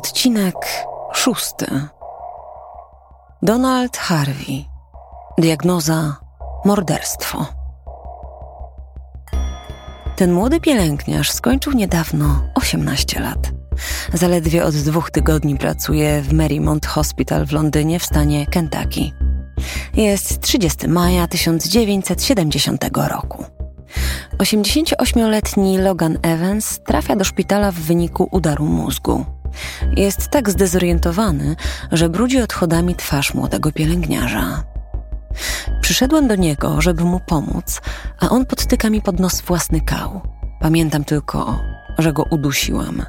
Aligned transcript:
Odcinek 0.00 0.56
szósty. 1.12 1.66
Donald 3.42 3.96
Harvey. 3.96 4.64
Diagnoza 5.38 6.16
morderstwo. 6.64 7.46
Ten 10.16 10.32
młody 10.32 10.60
pielęgniarz 10.60 11.30
skończył 11.30 11.72
niedawno 11.72 12.42
18 12.54 13.20
lat. 13.20 13.50
Zaledwie 14.14 14.64
od 14.64 14.74
dwóch 14.74 15.10
tygodni 15.10 15.58
pracuje 15.58 16.22
w 16.22 16.32
Marymount 16.32 16.86
Hospital 16.86 17.46
w 17.46 17.52
Londynie 17.52 17.98
w 17.98 18.04
stanie 18.04 18.46
Kentucky. 18.46 19.10
Jest 19.94 20.40
30 20.40 20.88
maja 20.88 21.26
1970 21.26 22.84
roku. 23.08 23.44
88-letni 24.38 25.78
Logan 25.78 26.18
Evans 26.22 26.80
trafia 26.86 27.16
do 27.16 27.24
szpitala 27.24 27.72
w 27.72 27.74
wyniku 27.74 28.28
udaru 28.30 28.64
mózgu. 28.64 29.39
Jest 29.96 30.28
tak 30.28 30.50
zdezorientowany, 30.50 31.56
że 31.92 32.08
brudzi 32.08 32.42
odchodami 32.42 32.94
twarz 32.94 33.34
młodego 33.34 33.72
pielęgniarza. 33.72 34.64
Przyszedłem 35.80 36.28
do 36.28 36.34
niego, 36.34 36.80
żeby 36.80 37.04
mu 37.04 37.20
pomóc, 37.20 37.80
a 38.20 38.28
on 38.28 38.46
podtyka 38.46 38.90
mi 38.90 39.02
pod 39.02 39.20
nos 39.20 39.40
własny 39.40 39.80
kał. 39.80 40.20
Pamiętam 40.60 41.04
tylko, 41.04 41.60
że 41.98 42.12
go 42.12 42.24
udusiłam. 42.30 43.02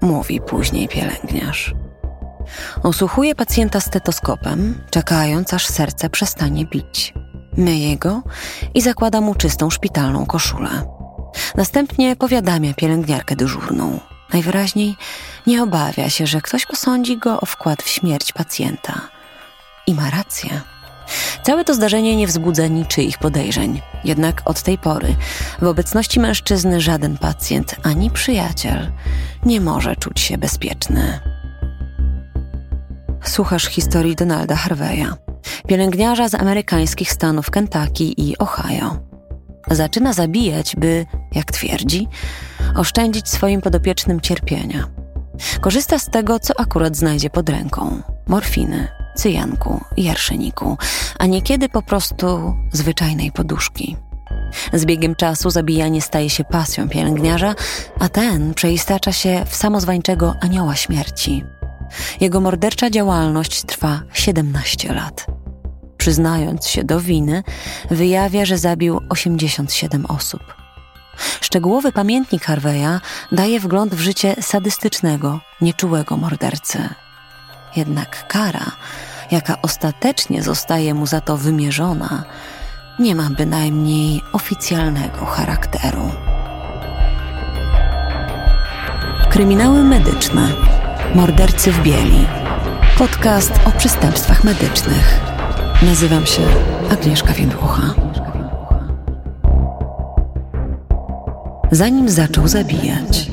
Mówi 0.00 0.40
później 0.40 0.88
pielęgniarz. 0.88 1.74
Osłuchuje 2.82 3.34
pacjenta 3.34 3.80
stetoskopem, 3.80 4.80
czekając 4.90 5.54
aż 5.54 5.66
serce 5.66 6.10
przestanie 6.10 6.66
bić. 6.66 7.14
Myje 7.56 7.96
go 7.96 8.22
i 8.74 8.80
zakłada 8.80 9.20
mu 9.20 9.34
czystą 9.34 9.70
szpitalną 9.70 10.26
koszulę. 10.26 10.70
Następnie 11.54 12.16
powiadamia 12.16 12.74
pielęgniarkę 12.74 13.36
dyżurną. 13.36 14.00
Najwyraźniej 14.32 14.96
nie 15.46 15.62
obawia 15.62 16.10
się, 16.10 16.26
że 16.26 16.40
ktoś 16.40 16.66
posądzi 16.66 17.18
go 17.18 17.40
o 17.40 17.46
wkład 17.46 17.82
w 17.82 17.88
śmierć 17.88 18.32
pacjenta. 18.32 19.00
I 19.86 19.94
ma 19.94 20.10
rację. 20.10 20.60
Całe 21.42 21.64
to 21.64 21.74
zdarzenie 21.74 22.16
nie 22.16 22.26
wzbudza 22.26 22.66
niczyich 22.66 23.18
podejrzeń. 23.18 23.80
Jednak 24.04 24.42
od 24.44 24.62
tej 24.62 24.78
pory 24.78 25.16
w 25.62 25.66
obecności 25.66 26.20
mężczyzny 26.20 26.80
żaden 26.80 27.18
pacjent 27.18 27.76
ani 27.82 28.10
przyjaciel 28.10 28.92
nie 29.44 29.60
może 29.60 29.96
czuć 29.96 30.20
się 30.20 30.38
bezpieczny. 30.38 31.20
Słuchasz 33.24 33.64
historii 33.66 34.16
Donalda 34.16 34.56
Harveya, 34.56 35.06
pielęgniarza 35.68 36.28
z 36.28 36.34
amerykańskich 36.34 37.12
stanów 37.12 37.50
Kentucky 37.50 38.04
i 38.04 38.38
Ohio. 38.38 38.96
Zaczyna 39.70 40.12
zabijać, 40.12 40.76
by, 40.76 41.06
jak 41.32 41.52
twierdzi, 41.52 42.08
oszczędzić 42.76 43.28
swoim 43.28 43.60
podopiecznym 43.60 44.20
cierpienia. 44.20 44.88
Korzysta 45.60 45.98
z 45.98 46.06
tego, 46.06 46.38
co 46.40 46.60
akurat 46.60 46.96
znajdzie 46.96 47.30
pod 47.30 47.48
ręką: 47.48 48.02
morfiny, 48.26 48.88
cyjanku 49.16 49.80
i 49.96 50.08
arszeniku, 50.08 50.78
a 51.18 51.26
niekiedy 51.26 51.68
po 51.68 51.82
prostu 51.82 52.54
zwyczajnej 52.72 53.32
poduszki. 53.32 53.96
Z 54.72 54.84
biegiem 54.84 55.14
czasu 55.14 55.50
zabijanie 55.50 56.02
staje 56.02 56.30
się 56.30 56.44
pasją 56.44 56.88
pielęgniarza, 56.88 57.54
a 57.98 58.08
ten 58.08 58.54
przeistacza 58.54 59.12
się 59.12 59.44
w 59.48 59.56
samozwańczego 59.56 60.34
anioła 60.40 60.76
śmierci. 60.76 61.44
Jego 62.20 62.40
mordercza 62.40 62.90
działalność 62.90 63.62
trwa 63.62 64.00
17 64.12 64.92
lat. 64.92 65.26
Przyznając 65.96 66.66
się 66.66 66.84
do 66.84 67.00
winy, 67.00 67.42
wyjawia, 67.90 68.44
że 68.44 68.58
zabił 68.58 69.00
87 69.08 70.06
osób. 70.06 70.61
Szczegółowy 71.40 71.92
pamiętnik 71.92 72.44
Harveya 72.44 73.00
daje 73.32 73.60
wgląd 73.60 73.94
w 73.94 74.00
życie 74.00 74.36
sadystycznego, 74.40 75.40
nieczułego 75.60 76.16
mordercy. 76.16 76.88
Jednak 77.76 78.26
kara, 78.28 78.72
jaka 79.30 79.56
ostatecznie 79.62 80.42
zostaje 80.42 80.94
mu 80.94 81.06
za 81.06 81.20
to 81.20 81.36
wymierzona, 81.36 82.24
nie 82.98 83.14
ma 83.14 83.30
bynajmniej 83.30 84.22
oficjalnego 84.32 85.26
charakteru. 85.26 86.10
Kryminały 89.30 89.84
medyczne. 89.84 90.48
Mordercy 91.14 91.72
w 91.72 91.82
bieli. 91.82 92.26
Podcast 92.98 93.52
o 93.64 93.70
przestępstwach 93.70 94.44
medycznych. 94.44 95.20
Nazywam 95.82 96.26
się 96.26 96.42
Agnieszka 96.90 97.32
Więdłucha. 97.32 98.01
Zanim 101.72 102.08
zaczął 102.08 102.48
zabijać. 102.48 103.30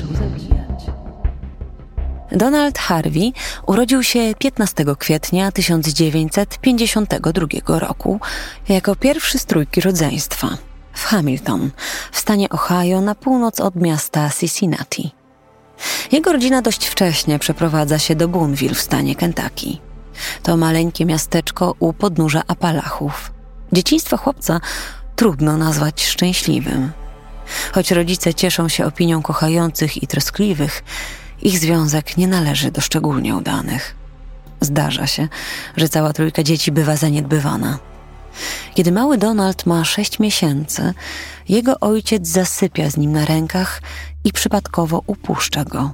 Donald 2.32 2.78
Harvey 2.78 3.32
urodził 3.66 4.02
się 4.02 4.34
15 4.38 4.84
kwietnia 4.98 5.52
1952 5.52 7.78
roku 7.78 8.20
jako 8.68 8.96
pierwszy 8.96 9.38
z 9.38 9.44
trójki 9.44 9.80
rodzeństwa 9.80 10.48
w 10.92 11.04
Hamilton, 11.04 11.70
w 12.12 12.18
stanie 12.18 12.48
Ohio 12.48 13.00
na 13.00 13.14
północ 13.14 13.60
od 13.60 13.76
miasta 13.76 14.30
Cincinnati. 14.30 15.10
Jego 16.12 16.32
rodzina 16.32 16.62
dość 16.62 16.86
wcześnie 16.86 17.38
przeprowadza 17.38 17.98
się 17.98 18.14
do 18.14 18.28
Boonville 18.28 18.74
w 18.74 18.80
stanie 18.80 19.14
Kentucky. 19.14 19.76
To 20.42 20.56
maleńkie 20.56 21.06
miasteczko 21.06 21.74
u 21.78 21.92
podnóża 21.92 22.42
Apalachów. 22.46 23.32
Dzieciństwo 23.72 24.16
chłopca 24.16 24.60
trudno 25.16 25.56
nazwać 25.56 26.06
szczęśliwym. 26.06 26.92
Choć 27.72 27.90
rodzice 27.90 28.34
cieszą 28.34 28.68
się 28.68 28.86
opinią 28.86 29.22
kochających 29.22 30.02
i 30.02 30.06
troskliwych, 30.06 30.84
ich 31.42 31.58
związek 31.58 32.16
nie 32.16 32.28
należy 32.28 32.70
do 32.70 32.80
szczególnie 32.80 33.36
udanych. 33.36 33.94
Zdarza 34.60 35.06
się, 35.06 35.28
że 35.76 35.88
cała 35.88 36.12
trójka 36.12 36.42
dzieci 36.42 36.72
bywa 36.72 36.96
zaniedbywana. 36.96 37.78
Kiedy 38.74 38.92
mały 38.92 39.18
Donald 39.18 39.66
ma 39.66 39.84
sześć 39.84 40.18
miesięcy, 40.18 40.94
jego 41.48 41.80
ojciec 41.80 42.28
zasypia 42.28 42.90
z 42.90 42.96
nim 42.96 43.12
na 43.12 43.24
rękach 43.24 43.82
i 44.24 44.32
przypadkowo 44.32 45.02
upuszcza 45.06 45.64
go. 45.64 45.92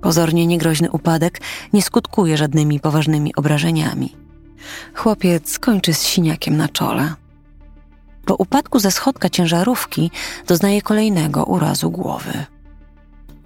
Pozornie 0.00 0.46
niegroźny 0.46 0.90
upadek 0.90 1.40
nie 1.72 1.82
skutkuje 1.82 2.36
żadnymi 2.36 2.80
poważnymi 2.80 3.34
obrażeniami. 3.34 4.16
Chłopiec 4.94 5.58
kończy 5.58 5.94
z 5.94 6.02
siniakiem 6.02 6.56
na 6.56 6.68
czole. 6.68 7.14
Po 8.26 8.34
upadku 8.34 8.78
ze 8.78 8.90
schodka 8.90 9.30
ciężarówki 9.30 10.10
doznaje 10.46 10.82
kolejnego 10.82 11.44
urazu 11.44 11.90
głowy. 11.90 12.46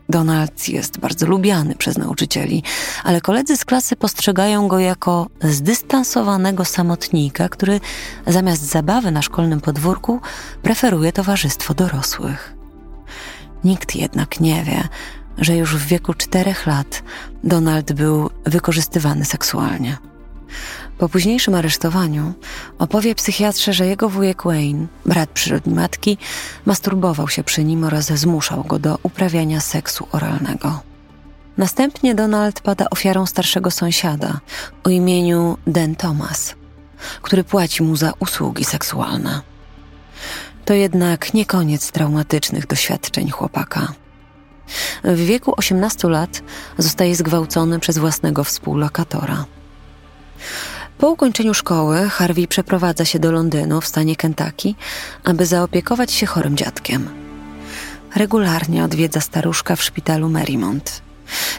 Donald 0.08 0.68
jest 0.68 0.98
bardzo 0.98 1.26
lubiany 1.26 1.74
przez 1.74 1.98
nauczycieli, 1.98 2.62
ale 3.04 3.20
koledzy 3.20 3.56
z 3.56 3.64
klasy 3.64 3.96
postrzegają 3.96 4.68
go 4.68 4.78
jako 4.78 5.26
zdystansowanego 5.42 6.64
samotnika, 6.64 7.48
który 7.48 7.80
zamiast 8.26 8.62
zabawy 8.62 9.10
na 9.10 9.22
szkolnym 9.22 9.60
podwórku 9.60 10.20
preferuje 10.62 11.12
towarzystwo 11.12 11.74
dorosłych. 11.74 12.54
Nikt 13.64 13.96
jednak 13.96 14.40
nie 14.40 14.64
wie, 14.64 14.88
że 15.38 15.56
już 15.56 15.76
w 15.76 15.86
wieku 15.86 16.14
czterech 16.14 16.66
lat 16.66 17.02
Donald 17.44 17.92
był 17.92 18.30
wykorzystywany 18.46 19.24
seksualnie. 19.24 19.98
Po 21.00 21.08
późniejszym 21.08 21.54
aresztowaniu 21.54 22.34
opowie 22.78 23.14
psychiatrze, 23.14 23.72
że 23.72 23.86
jego 23.86 24.08
wujek 24.08 24.42
Wayne, 24.44 24.86
brat 25.06 25.30
przyrodni 25.30 25.74
matki, 25.74 26.18
masturbował 26.66 27.28
się 27.28 27.44
przy 27.44 27.64
nim 27.64 27.84
oraz 27.84 28.06
zmuszał 28.06 28.64
go 28.64 28.78
do 28.78 28.98
uprawiania 29.02 29.60
seksu 29.60 30.06
oralnego. 30.12 30.80
Następnie 31.56 32.14
Donald 32.14 32.60
pada 32.60 32.90
ofiarą 32.90 33.26
starszego 33.26 33.70
sąsiada 33.70 34.40
o 34.84 34.90
imieniu 34.90 35.58
Dan 35.66 35.94
Thomas, 35.94 36.54
który 37.22 37.44
płaci 37.44 37.82
mu 37.82 37.96
za 37.96 38.12
usługi 38.18 38.64
seksualne. 38.64 39.40
To 40.64 40.74
jednak 40.74 41.34
nie 41.34 41.46
koniec 41.46 41.92
traumatycznych 41.92 42.66
doświadczeń 42.66 43.30
chłopaka. 43.30 43.92
W 45.04 45.18
wieku 45.18 45.54
18 45.56 46.08
lat 46.08 46.42
zostaje 46.78 47.16
zgwałcony 47.16 47.78
przez 47.78 47.98
własnego 47.98 48.44
współlokatora. 48.44 49.44
Po 51.00 51.10
ukończeniu 51.10 51.54
szkoły 51.54 52.08
Harvey 52.08 52.46
przeprowadza 52.46 53.04
się 53.04 53.18
do 53.18 53.32
Londynu 53.32 53.80
w 53.80 53.86
stanie 53.86 54.16
Kentucky, 54.16 54.74
aby 55.24 55.46
zaopiekować 55.46 56.12
się 56.12 56.26
chorym 56.26 56.56
dziadkiem. 56.56 57.08
Regularnie 58.16 58.84
odwiedza 58.84 59.20
staruszka 59.20 59.76
w 59.76 59.82
szpitalu 59.82 60.28
Marymount. 60.28 61.02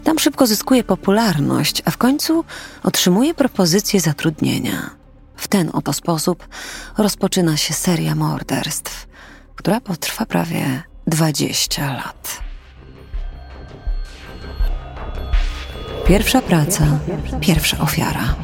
Tam 0.03 0.19
szybko 0.19 0.47
zyskuje 0.47 0.83
popularność, 0.83 1.81
a 1.85 1.91
w 1.91 1.97
końcu 1.97 2.45
otrzymuje 2.83 3.33
propozycję 3.33 3.99
zatrudnienia. 3.99 4.89
W 5.35 5.47
ten 5.47 5.69
oto 5.73 5.93
sposób 5.93 6.47
rozpoczyna 6.97 7.57
się 7.57 7.73
seria 7.73 8.15
morderstw, 8.15 9.07
która 9.55 9.81
potrwa 9.81 10.25
prawie 10.25 10.83
20 11.07 11.93
lat. 11.93 12.41
Pierwsza 16.07 16.41
praca, 16.41 16.83
pierwsza 17.39 17.77
ofiara. 17.77 18.35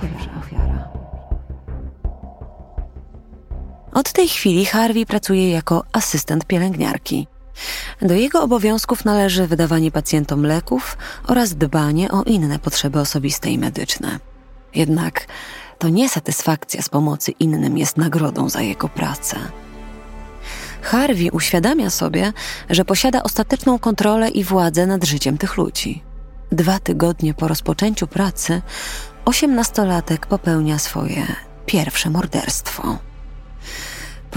Od 3.97 4.11
tej 4.11 4.27
chwili 4.27 4.65
Harvey 4.65 5.05
pracuje 5.05 5.51
jako 5.51 5.83
asystent 5.93 6.45
pielęgniarki. 6.45 7.27
Do 8.01 8.13
jego 8.13 8.41
obowiązków 8.41 9.05
należy 9.05 9.47
wydawanie 9.47 9.91
pacjentom 9.91 10.43
leków 10.45 10.97
oraz 11.27 11.55
dbanie 11.55 12.11
o 12.11 12.23
inne 12.23 12.59
potrzeby 12.59 12.99
osobiste 12.99 13.49
i 13.49 13.57
medyczne. 13.57 14.19
Jednak 14.75 15.27
to 15.79 15.89
nie 15.89 16.09
satysfakcja 16.09 16.81
z 16.81 16.89
pomocy 16.89 17.31
innym 17.31 17.77
jest 17.77 17.97
nagrodą 17.97 18.49
za 18.49 18.61
jego 18.61 18.89
pracę. 18.89 19.37
Harvey 20.81 21.31
uświadamia 21.31 21.89
sobie, 21.89 22.33
że 22.69 22.85
posiada 22.85 23.23
ostateczną 23.23 23.79
kontrolę 23.79 24.29
i 24.29 24.43
władzę 24.43 24.87
nad 24.87 25.05
życiem 25.05 25.37
tych 25.37 25.57
ludzi. 25.57 26.03
Dwa 26.51 26.79
tygodnie 26.79 27.33
po 27.33 27.47
rozpoczęciu 27.47 28.07
pracy, 28.07 28.61
osiemnastolatek 29.25 30.27
popełnia 30.27 30.79
swoje 30.79 31.27
pierwsze 31.65 32.09
morderstwo. 32.09 33.07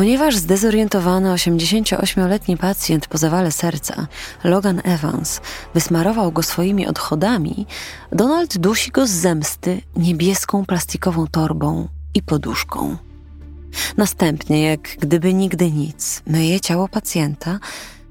Ponieważ 0.01 0.37
zdezorientowany 0.37 1.29
88-letni 1.29 2.57
pacjent 2.57 3.07
po 3.07 3.19
zawale 3.19 3.53
serca, 3.53 4.07
Logan 4.45 4.81
Evans, 4.85 5.41
wysmarował 5.75 6.33
go 6.33 6.43
swoimi 6.43 6.87
odchodami, 6.87 7.67
Donald 8.13 8.59
dusi 8.59 8.91
go 8.91 9.07
z 9.07 9.11
zemsty 9.11 9.81
niebieską 9.97 10.67
plastikową 10.67 11.27
torbą 11.27 11.89
i 12.15 12.23
poduszką. 12.23 12.97
Następnie, 13.97 14.63
jak 14.63 14.81
gdyby 14.81 15.35
nigdy 15.35 15.71
nic, 15.71 16.23
myje 16.27 16.61
ciało 16.61 16.89
pacjenta, 16.89 17.59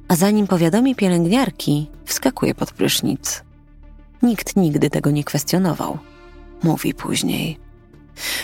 a 0.08 0.16
zanim 0.16 0.48
powiadomi 0.48 0.96
pielęgniarki, 0.96 1.90
wskakuje 2.06 2.56
pod 2.56 2.72
prysznic. 2.72 3.44
Nikt 4.22 4.56
nigdy 4.56 4.90
tego 4.90 5.12
nie 5.12 5.24
kwestionował, 5.24 5.98
mówi 6.64 6.94
później. 6.94 7.69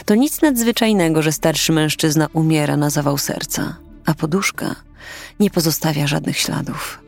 To 0.05 0.15
nic 0.15 0.41
nadzwyczajnego, 0.41 1.21
że 1.21 1.31
starszy 1.31 1.73
mężczyzna 1.73 2.27
umiera 2.33 2.77
na 2.77 2.89
zawał 2.89 3.17
serca, 3.17 3.77
a 4.05 4.13
poduszka 4.13 4.75
nie 5.39 5.49
pozostawia 5.49 6.07
żadnych 6.07 6.37
śladów. 6.37 6.99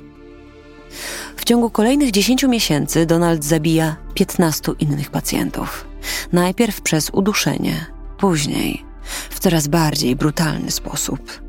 W 1.37 1.45
ciągu 1.45 1.69
kolejnych 1.69 2.11
10 2.11 2.43
miesięcy 2.43 3.05
Donald 3.05 3.43
zabija 3.43 3.95
15 4.13 4.71
innych 4.79 5.11
pacjentów. 5.11 5.87
Najpierw 6.33 6.81
przez 6.81 7.09
uduszenie, 7.09 7.85
później 8.17 8.85
w 9.29 9.39
coraz 9.39 9.67
bardziej 9.67 10.15
brutalny 10.15 10.71
sposób. 10.71 11.46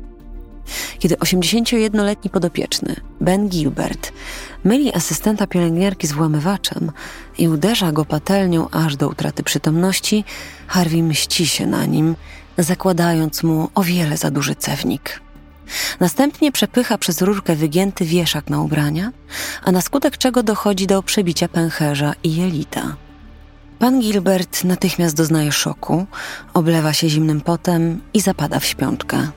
Kiedy 0.99 1.15
81-letni 1.15 2.29
podopieczny 2.29 2.95
Ben 3.21 3.49
Gilbert 3.49 4.11
myli 4.63 4.93
asystenta 4.93 5.47
pielęgniarki 5.47 6.07
z 6.07 6.11
włamywaczem 6.11 6.91
i 7.37 7.47
uderza 7.47 7.91
go 7.91 8.05
patelnią 8.05 8.69
aż 8.69 8.95
do 8.95 9.09
utraty 9.09 9.43
przytomności, 9.43 10.23
Harvey 10.67 11.03
mści 11.03 11.47
się 11.47 11.67
na 11.67 11.85
nim, 11.85 12.15
zakładając 12.57 13.43
mu 13.43 13.69
o 13.75 13.83
wiele 13.83 14.17
za 14.17 14.31
duży 14.31 14.55
cewnik. 14.55 15.21
Następnie 15.99 16.51
przepycha 16.51 16.97
przez 16.97 17.21
rurkę 17.21 17.55
wygięty 17.55 18.05
wieszak 18.05 18.49
na 18.49 18.61
ubrania, 18.61 19.11
a 19.63 19.71
na 19.71 19.81
skutek 19.81 20.17
czego 20.17 20.43
dochodzi 20.43 20.87
do 20.87 21.03
przebicia 21.03 21.47
pęcherza 21.47 22.13
i 22.23 22.35
jelita. 22.35 22.95
Pan 23.79 23.99
Gilbert 23.99 24.63
natychmiast 24.63 25.15
doznaje 25.15 25.51
szoku, 25.51 26.05
oblewa 26.53 26.93
się 26.93 27.09
zimnym 27.09 27.41
potem 27.41 28.01
i 28.13 28.21
zapada 28.21 28.59
w 28.59 28.65
śpiączkę. 28.65 29.27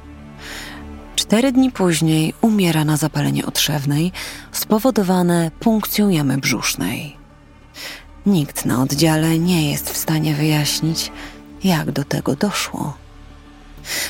Cztery 1.17 1.53
dni 1.53 1.70
później 1.70 2.35
umiera 2.41 2.85
na 2.85 2.97
zapalenie 2.97 3.47
otrzewnej 3.47 4.12
spowodowane 4.53 5.50
punkcją 5.61 6.09
jamy 6.09 6.38
brzusznej. 6.38 7.17
Nikt 8.26 8.64
na 8.64 8.82
oddziale 8.82 9.38
nie 9.38 9.70
jest 9.70 9.91
w 9.91 9.97
stanie 9.97 10.35
wyjaśnić, 10.35 11.12
jak 11.64 11.91
do 11.91 12.05
tego 12.05 12.37
doszło. 12.37 12.97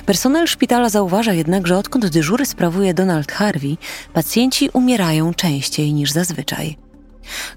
Personel 0.07 0.47
szpitala 0.47 0.89
zauważa 0.89 1.33
jednak, 1.33 1.67
że 1.67 1.79
odkąd 1.79 2.07
dyżury 2.07 2.47
sprawuje 2.47 2.95
Donald 2.95 3.33
Harvey, 3.33 3.77
pacjenci 4.13 4.71
umierają 4.73 5.35
częściej 5.35 5.93
niż 5.93 6.11
zazwyczaj. 6.11 6.77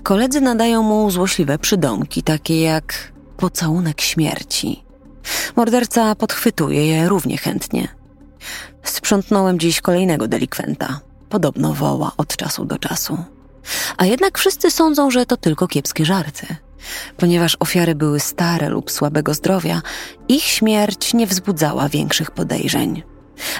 Koledzy 0.03 0.41
nadają 0.41 0.83
mu 0.83 1.11
złośliwe 1.11 1.59
przydomki, 1.59 2.23
takie 2.23 2.61
jak 2.61 3.11
pocałunek 3.37 4.01
śmierci. 4.01 4.83
Morderca 5.55 6.15
podchwytuje 6.15 6.87
je 6.87 7.09
równie 7.09 7.37
chętnie. 7.37 7.87
Sprzątnąłem 8.83 9.59
dziś 9.59 9.81
kolejnego 9.81 10.27
delikwenta. 10.27 10.99
Podobno 11.29 11.73
woła 11.73 12.11
od 12.17 12.35
czasu 12.37 12.65
do 12.65 12.77
czasu. 12.77 13.17
A 13.97 14.05
jednak 14.05 14.37
wszyscy 14.37 14.71
sądzą, 14.71 15.11
że 15.11 15.25
to 15.25 15.37
tylko 15.37 15.67
kiepskie 15.67 16.05
żarty. 16.05 16.55
Ponieważ 17.17 17.57
ofiary 17.59 17.95
były 17.95 18.19
stare 18.19 18.69
lub 18.69 18.91
słabego 18.91 19.33
zdrowia, 19.33 19.81
ich 20.27 20.43
śmierć 20.43 21.13
nie 21.13 21.27
wzbudzała 21.27 21.89
większych 21.89 22.31
podejrzeń. 22.31 23.03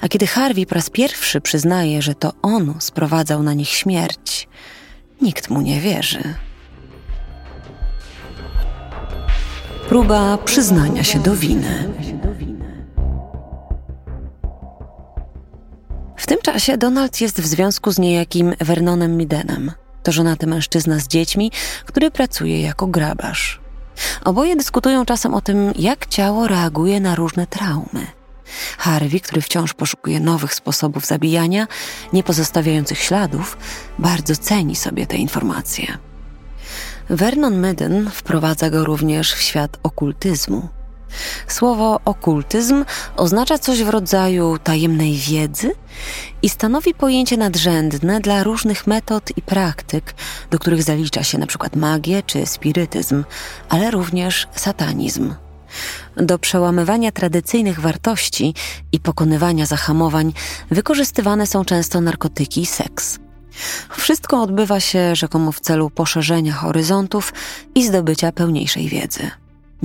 A 0.02 0.08
kiedy 0.08 0.28
Harvey 0.28 0.66
po 0.66 0.76
raz 0.76 0.90
pierwszy 0.90 1.42
przyznaje, 1.42 2.02
że 2.02 2.16
to 2.16 2.34
on 2.42 2.74
sprowadzał 2.80 3.44
na 3.44 3.54
nich 3.54 3.70
śmierć, 3.70 4.48
nikt 5.22 5.50
mu 5.50 5.62
nie 5.62 5.82
wierzy. 5.82 6.34
Próba 9.90 10.38
przyznania 10.38 11.04
się 11.04 11.20
do 11.20 11.36
winy. 11.36 11.94
W 16.26 16.28
tym 16.28 16.42
czasie 16.42 16.78
Donald 16.78 17.22
jest 17.22 17.42
w 17.42 17.46
związku 17.46 17.92
z 17.92 18.00
niejakim 18.00 18.54
Vernonem 18.60 19.18
Midenem. 19.18 19.72
To 20.04 20.12
żonaty 20.12 20.48
mężczyzna 20.48 21.00
z 21.00 21.08
dziećmi, 21.08 21.52
który 21.86 22.12
pracuje 22.12 22.62
jako 22.62 22.88
grabarz. 22.88 23.60
Oboje 24.24 24.56
dyskutują 24.56 25.06
czasem 25.06 25.34
o 25.34 25.42
tym, 25.42 25.74
jak 25.76 26.06
ciało 26.08 26.48
reaguje 26.48 27.00
na 27.00 27.16
różne 27.16 27.48
traumy. 27.48 28.08
Harvey, 28.78 29.20
który 29.20 29.42
wciąż 29.42 29.74
poszukuje 29.74 30.20
nowych 30.20 30.54
sposobów 30.54 31.06
zabijania, 31.06 31.68
nie 32.14 32.24
pozostawiających 32.24 33.00
śladów, 33.00 33.58
bardzo 34.00 34.36
ceni 34.36 34.76
sobie 34.76 35.08
te 35.08 35.18
informacje. 35.18 35.98
Vernon 37.10 37.62
Midden 37.62 38.10
wprowadza 38.10 38.70
go 38.70 38.86
również 38.86 39.34
w 39.34 39.42
świat 39.42 39.78
okultyzmu. 39.84 40.70
Słowo 41.48 42.00
okultyzm 42.06 42.86
oznacza 43.18 43.58
coś 43.58 43.84
w 43.84 43.90
rodzaju 43.90 44.58
tajemnej 44.64 45.14
wiedzy 45.14 45.72
i 46.42 46.50
stanowi 46.50 46.94
pojęcie 46.94 47.38
nadrzędne 47.38 48.20
dla 48.20 48.44
różnych 48.44 48.88
metod 48.88 49.38
i 49.38 49.42
praktyk, 49.42 50.16
do 50.52 50.60
których 50.60 50.84
zalicza 50.84 51.24
się 51.24 51.38
np. 51.38 51.70
magię 51.76 52.24
czy 52.24 52.46
spirytyzm, 52.46 53.24
ale 53.70 53.92
również 53.92 54.48
satanizm. 54.56 55.34
Do 56.18 56.40
przełamywania 56.40 57.12
tradycyjnych 57.12 57.80
wartości 57.80 58.54
i 58.92 59.00
pokonywania 59.00 59.66
zahamowań 59.66 60.34
wykorzystywane 60.72 61.48
są 61.48 61.66
często 61.66 62.02
narkotyki 62.02 62.62
i 62.62 62.66
seks. 62.66 63.20
Wszystko 63.98 64.42
odbywa 64.42 64.80
się 64.80 65.16
rzekomo 65.16 65.52
w 65.52 65.60
celu 65.60 65.90
poszerzenia 65.90 66.54
horyzontów 66.54 67.34
i 67.76 67.88
zdobycia 67.88 68.32
pełniejszej 68.32 68.88
wiedzy. 68.88 69.32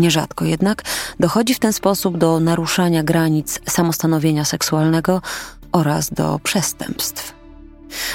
Nierzadko 0.00 0.44
jednak 0.44 0.82
dochodzi 1.20 1.54
w 1.54 1.58
ten 1.58 1.72
sposób 1.72 2.18
do 2.18 2.40
naruszania 2.40 3.02
granic 3.02 3.60
samostanowienia 3.68 4.44
seksualnego 4.44 5.22
oraz 5.72 6.10
do 6.10 6.40
przestępstw. 6.42 7.34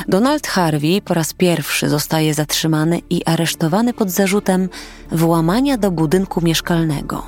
Donald 0.08 0.48
Harvey 0.48 1.02
po 1.02 1.14
raz 1.14 1.34
pierwszy 1.34 1.90
zostaje 1.90 2.34
zatrzymany 2.34 3.02
i 3.10 3.26
aresztowany 3.26 3.94
pod 3.94 4.10
zarzutem 4.10 4.70
włamania 5.12 5.78
do 5.78 5.92
budynku 5.92 6.42
mieszkalnego. 6.42 7.24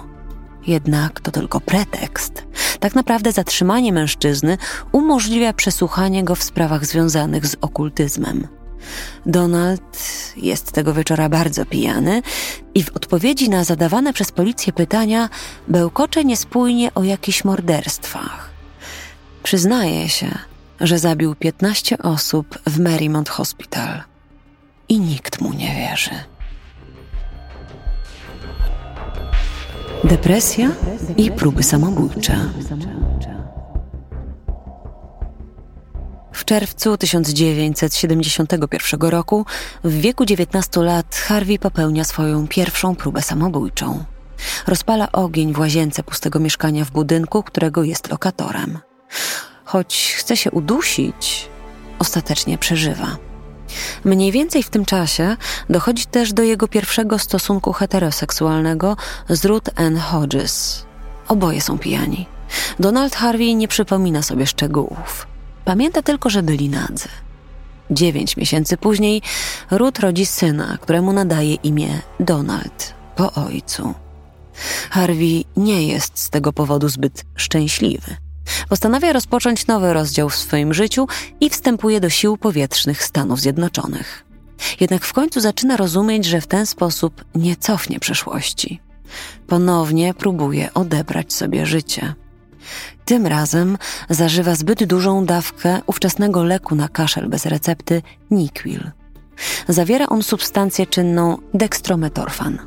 Jednak 0.68 1.20
to 1.20 1.32
tylko 1.32 1.60
pretekst. 1.60 2.44
Tak 2.80 2.96
naprawdę 2.96 3.32
zatrzymanie 3.32 3.94
mężczyzny 3.94 4.58
umożliwia 4.92 5.54
przesłuchanie 5.54 6.24
go 6.24 6.36
w 6.36 6.44
sprawach 6.44 6.86
związanych 6.86 7.48
z 7.48 7.56
okultyzmem. 7.62 8.57
Donald 9.25 9.98
jest 10.38 10.72
tego 10.72 10.93
wieczora 10.93 11.29
bardzo 11.29 11.65
pijany 11.65 12.22
i 12.75 12.84
w 12.84 12.96
odpowiedzi 12.96 13.50
na 13.50 13.63
zadawane 13.63 14.13
przez 14.13 14.31
policję 14.31 14.74
pytania 14.74 15.29
bełkocze 15.67 16.25
niespójnie 16.25 16.93
o 16.93 17.03
jakichś 17.03 17.43
morderstwach. 17.43 18.50
Przyznaje 19.43 20.10
się, 20.10 20.38
że 20.81 21.00
zabił 21.00 21.36
15 21.36 21.98
osób 21.98 22.60
w 22.67 22.79
Marymount 22.79 23.29
Hospital 23.29 24.03
i 24.89 25.00
nikt 25.00 25.41
mu 25.41 25.53
nie 25.53 25.75
wierzy. 25.75 26.12
Depresja 30.03 30.69
i 31.17 31.31
próby 31.31 31.63
samobójcze. 31.63 32.39
W 36.38 36.46
czerwcu 36.46 36.98
1971 36.98 39.01
roku, 39.01 39.46
w 39.84 39.94
wieku 39.94 40.25
19 40.25 40.82
lat, 40.82 41.15
Harvey 41.15 41.60
popełnia 41.60 42.03
swoją 42.03 42.48
pierwszą 42.48 42.96
próbę 42.96 43.22
samobójczą. 43.22 44.03
Rozpala 44.67 45.12
ogień 45.12 45.53
w 45.53 45.60
łazience 45.60 46.03
pustego 46.03 46.39
mieszkania 46.39 46.86
w 46.86 46.91
budynku, 46.91 47.44
którego 47.44 47.84
jest 47.84 48.10
lokatorem. 48.10 48.79
Choć 49.65 50.15
chce 50.17 50.38
się 50.38 50.51
udusić, 50.51 51.50
ostatecznie 52.00 52.58
przeżywa. 52.58 53.17
Mniej 54.06 54.32
więcej 54.32 54.63
w 54.63 54.70
tym 54.70 54.86
czasie 54.86 55.38
dochodzi 55.70 56.06
też 56.06 56.34
do 56.34 56.44
jego 56.44 56.67
pierwszego 56.67 57.20
stosunku 57.20 57.74
heteroseksualnego 57.74 58.98
z 59.29 59.46
Ruth 59.46 59.70
Ann 59.75 59.98
Hodges. 59.98 60.86
Oboje 61.27 61.62
są 61.62 61.77
pijani. 61.77 62.25
Donald 62.79 63.15
Harvey 63.15 63.56
nie 63.56 63.67
przypomina 63.67 64.24
sobie 64.24 64.48
szczegółów. 64.48 65.37
Pamięta 65.67 66.01
tylko, 66.01 66.29
że 66.29 66.43
byli 66.43 66.69
nadzy. 66.69 67.07
Dziewięć 67.91 68.38
miesięcy 68.38 68.77
później 68.77 69.21
Ruth 69.71 70.00
rodzi 70.00 70.25
syna, 70.25 70.77
któremu 70.81 71.13
nadaje 71.13 71.53
imię 71.53 72.01
Donald 72.19 72.93
po 73.15 73.33
ojcu. 73.33 73.93
Harvey 74.89 75.45
nie 75.57 75.88
jest 75.88 76.19
z 76.19 76.29
tego 76.29 76.53
powodu 76.53 76.89
zbyt 76.89 77.25
szczęśliwy. 77.36 78.15
Postanawia 78.69 79.13
rozpocząć 79.13 79.67
nowy 79.67 79.93
rozdział 79.93 80.29
w 80.29 80.36
swoim 80.36 80.74
życiu 80.74 81.07
i 81.39 81.50
wstępuje 81.50 82.00
do 82.00 82.09
sił 82.09 82.38
powietrznych 82.38 83.03
Stanów 83.03 83.39
Zjednoczonych. 83.39 84.25
Jednak 84.79 85.05
w 85.05 85.13
końcu 85.13 85.41
zaczyna 85.41 85.77
rozumieć, 85.77 86.25
że 86.25 86.41
w 86.41 86.47
ten 86.47 86.65
sposób 86.65 87.25
nie 87.36 87.55
cofnie 87.55 88.00
przeszłości. 88.00 88.81
Ponownie 89.47 90.13
próbuje 90.13 90.74
odebrać 90.74 91.33
sobie 91.33 91.65
życie. 91.65 92.13
Tym 93.05 93.27
razem 93.27 93.77
zażywa 94.09 94.55
zbyt 94.55 94.83
dużą 94.83 95.25
dawkę 95.25 95.79
ówczesnego 95.88 96.43
leku 96.43 96.75
na 96.75 96.89
kaszel 96.89 97.29
bez 97.29 97.45
recepty 97.45 98.01
Niquil. 98.31 98.91
Zawiera 99.67 100.05
on 100.07 100.24
substancję 100.24 100.88
czynną 100.88 101.38
dextrometorfan. 101.53 102.57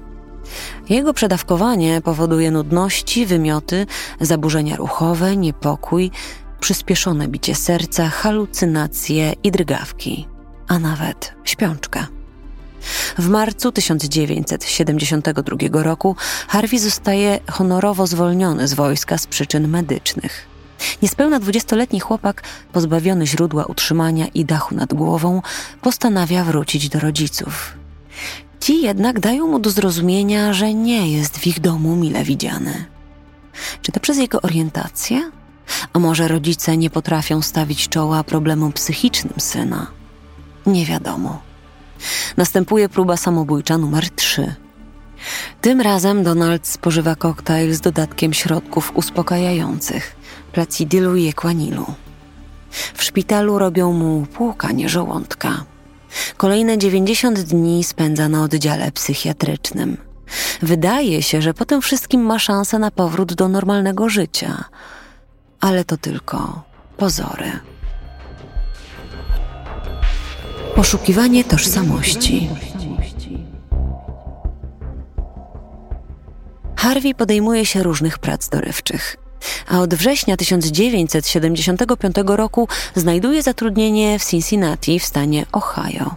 Jego 0.88 1.14
przedawkowanie 1.14 2.00
powoduje 2.00 2.50
nudności, 2.50 3.26
wymioty, 3.26 3.86
zaburzenia 4.20 4.76
ruchowe, 4.76 5.36
niepokój, 5.36 6.10
przyspieszone 6.60 7.28
bicie 7.28 7.54
serca, 7.54 8.08
halucynacje 8.08 9.32
i 9.42 9.50
drgawki, 9.50 10.28
a 10.68 10.78
nawet 10.78 11.34
śpiączkę. 11.44 12.19
W 13.18 13.28
marcu 13.28 13.72
1972 13.72 15.82
roku 15.82 16.16
Harvey 16.48 16.78
zostaje 16.78 17.40
honorowo 17.50 18.06
zwolniony 18.06 18.68
z 18.68 18.74
wojska 18.74 19.18
z 19.18 19.26
przyczyn 19.26 19.68
medycznych. 19.68 20.46
Niespełna 21.02 21.40
dwudziestoletni 21.40 22.00
chłopak, 22.00 22.42
pozbawiony 22.72 23.26
źródła 23.26 23.64
utrzymania 23.64 24.26
i 24.34 24.44
dachu 24.44 24.74
nad 24.74 24.94
głową, 24.94 25.42
postanawia 25.80 26.44
wrócić 26.44 26.88
do 26.88 27.00
rodziców. 27.00 27.74
Ci 28.60 28.82
jednak 28.82 29.20
dają 29.20 29.46
mu 29.46 29.58
do 29.58 29.70
zrozumienia, 29.70 30.52
że 30.52 30.74
nie 30.74 31.12
jest 31.12 31.38
w 31.38 31.46
ich 31.46 31.60
domu 31.60 31.96
mile 31.96 32.24
widziany. 32.24 32.84
Czy 33.82 33.92
to 33.92 34.00
przez 34.00 34.18
jego 34.18 34.42
orientację? 34.42 35.30
A 35.92 35.98
może 35.98 36.28
rodzice 36.28 36.76
nie 36.76 36.90
potrafią 36.90 37.42
stawić 37.42 37.88
czoła 37.88 38.24
problemom 38.24 38.72
psychicznym 38.72 39.34
syna? 39.38 39.86
Nie 40.66 40.86
wiadomo. 40.86 41.49
Następuje 42.36 42.88
próba 42.88 43.16
samobójcza 43.16 43.78
numer 43.78 44.10
3. 44.10 44.54
Tym 45.60 45.80
razem 45.80 46.22
Donald 46.22 46.66
spożywa 46.66 47.14
koktajl 47.14 47.74
z 47.74 47.80
dodatkiem 47.80 48.32
środków 48.32 48.92
uspokajających, 48.94 50.16
placidylu 50.52 51.16
i 51.16 51.28
ekwanilu. 51.28 51.86
W 52.94 53.02
szpitalu 53.02 53.58
robią 53.58 53.92
mu 53.92 54.26
płukanie 54.26 54.88
żołądka. 54.88 55.64
Kolejne 56.36 56.78
90 56.78 57.40
dni 57.40 57.84
spędza 57.84 58.28
na 58.28 58.42
oddziale 58.42 58.92
psychiatrycznym. 58.92 59.96
Wydaje 60.62 61.22
się, 61.22 61.42
że 61.42 61.54
po 61.54 61.64
tym 61.64 61.82
wszystkim 61.82 62.20
ma 62.20 62.38
szansę 62.38 62.78
na 62.78 62.90
powrót 62.90 63.34
do 63.34 63.48
normalnego 63.48 64.08
życia, 64.08 64.64
ale 65.60 65.84
to 65.84 65.96
tylko 65.96 66.62
pozory. 66.96 67.50
Poszukiwanie 70.74 71.44
tożsamości. 71.44 72.48
Harvey 76.76 77.14
podejmuje 77.14 77.66
się 77.66 77.82
różnych 77.82 78.18
prac 78.18 78.48
dorywczych, 78.48 79.16
a 79.68 79.80
od 79.80 79.94
września 79.94 80.36
1975 80.36 82.16
roku 82.26 82.68
znajduje 82.94 83.42
zatrudnienie 83.42 84.18
w 84.18 84.24
Cincinnati 84.24 85.00
w 85.00 85.04
stanie 85.04 85.46
Ohio. 85.52 86.14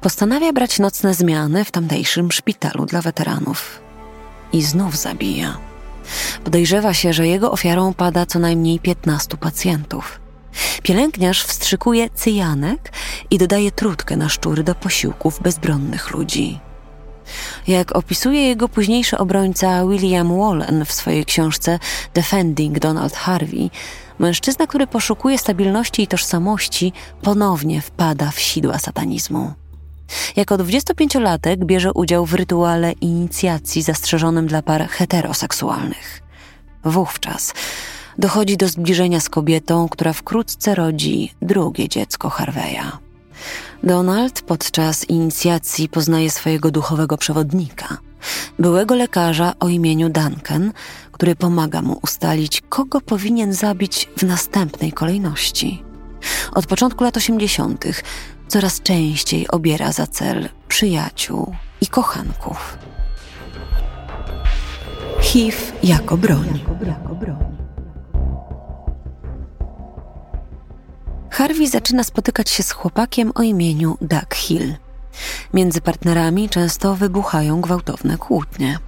Postanawia 0.00 0.52
brać 0.52 0.78
nocne 0.78 1.14
zmiany 1.14 1.64
w 1.64 1.70
tamtejszym 1.70 2.32
szpitalu 2.32 2.86
dla 2.86 3.02
weteranów. 3.02 3.80
I 4.52 4.62
znów 4.62 4.96
zabija. 4.96 5.58
Podejrzewa 6.44 6.94
się, 6.94 7.12
że 7.12 7.26
jego 7.26 7.50
ofiarą 7.50 7.94
pada 7.94 8.26
co 8.26 8.38
najmniej 8.38 8.80
15 8.80 9.36
pacjentów. 9.36 10.23
Pielęgniarz 10.82 11.44
wstrzykuje 11.44 12.10
cyjanek 12.10 12.92
i 13.30 13.38
dodaje 13.38 13.72
trutkę 13.72 14.16
na 14.16 14.28
szczury 14.28 14.62
do 14.62 14.74
posiłków 14.74 15.42
bezbronnych 15.42 16.10
ludzi. 16.10 16.60
Jak 17.66 17.96
opisuje 17.96 18.48
jego 18.48 18.68
późniejszy 18.68 19.18
obrońca 19.18 19.86
William 19.86 20.38
Wallen 20.38 20.84
w 20.84 20.92
swojej 20.92 21.24
książce 21.24 21.78
Defending 22.14 22.78
Donald 22.78 23.16
Harvey, 23.16 23.70
mężczyzna, 24.18 24.66
który 24.66 24.86
poszukuje 24.86 25.38
stabilności 25.38 26.02
i 26.02 26.06
tożsamości, 26.06 26.92
ponownie 27.22 27.80
wpada 27.80 28.30
w 28.30 28.40
sidła 28.40 28.78
satanizmu. 28.78 29.52
Jako 30.36 30.56
25-latek 30.56 31.64
bierze 31.64 31.92
udział 31.92 32.26
w 32.26 32.34
rytuale 32.34 32.92
inicjacji 32.92 33.82
zastrzeżonym 33.82 34.46
dla 34.46 34.62
par 34.62 34.88
heteroseksualnych. 34.88 36.22
Wówczas 36.84 37.52
dochodzi 38.18 38.56
do 38.56 38.68
zbliżenia 38.68 39.20
z 39.20 39.28
kobietą, 39.28 39.88
która 39.88 40.12
wkrótce 40.12 40.74
rodzi 40.74 41.32
drugie 41.42 41.88
dziecko 41.88 42.30
Harveya. 42.30 43.04
Donald 43.82 44.42
podczas 44.42 45.04
inicjacji 45.04 45.88
poznaje 45.88 46.30
swojego 46.30 46.70
duchowego 46.70 47.16
przewodnika, 47.16 47.98
byłego 48.58 48.94
lekarza 48.94 49.52
o 49.60 49.68
imieniu 49.68 50.08
Duncan, 50.08 50.72
który 51.12 51.36
pomaga 51.36 51.82
mu 51.82 51.98
ustalić, 52.02 52.62
kogo 52.68 53.00
powinien 53.00 53.52
zabić 53.52 54.08
w 54.16 54.22
następnej 54.22 54.92
kolejności. 54.92 55.82
Od 56.52 56.66
początku 56.66 57.04
lat 57.04 57.16
80. 57.16 57.84
coraz 58.48 58.80
częściej 58.80 59.48
obiera 59.48 59.92
za 59.92 60.06
cel 60.06 60.48
przyjaciół 60.68 61.54
i 61.80 61.86
kochanków. 61.86 62.78
HIV 65.20 65.56
jako 65.82 66.16
broń. 66.16 66.60
Harvey 71.34 71.68
zaczyna 71.68 72.04
spotykać 72.04 72.50
się 72.50 72.62
z 72.62 72.70
chłopakiem 72.70 73.32
o 73.34 73.42
imieniu 73.42 73.98
Doug 74.00 74.34
Hill. 74.34 74.74
Między 75.54 75.80
partnerami 75.80 76.48
często 76.48 76.94
wybuchają 76.94 77.60
gwałtowne 77.60 78.18
kłótnie. 78.18 78.78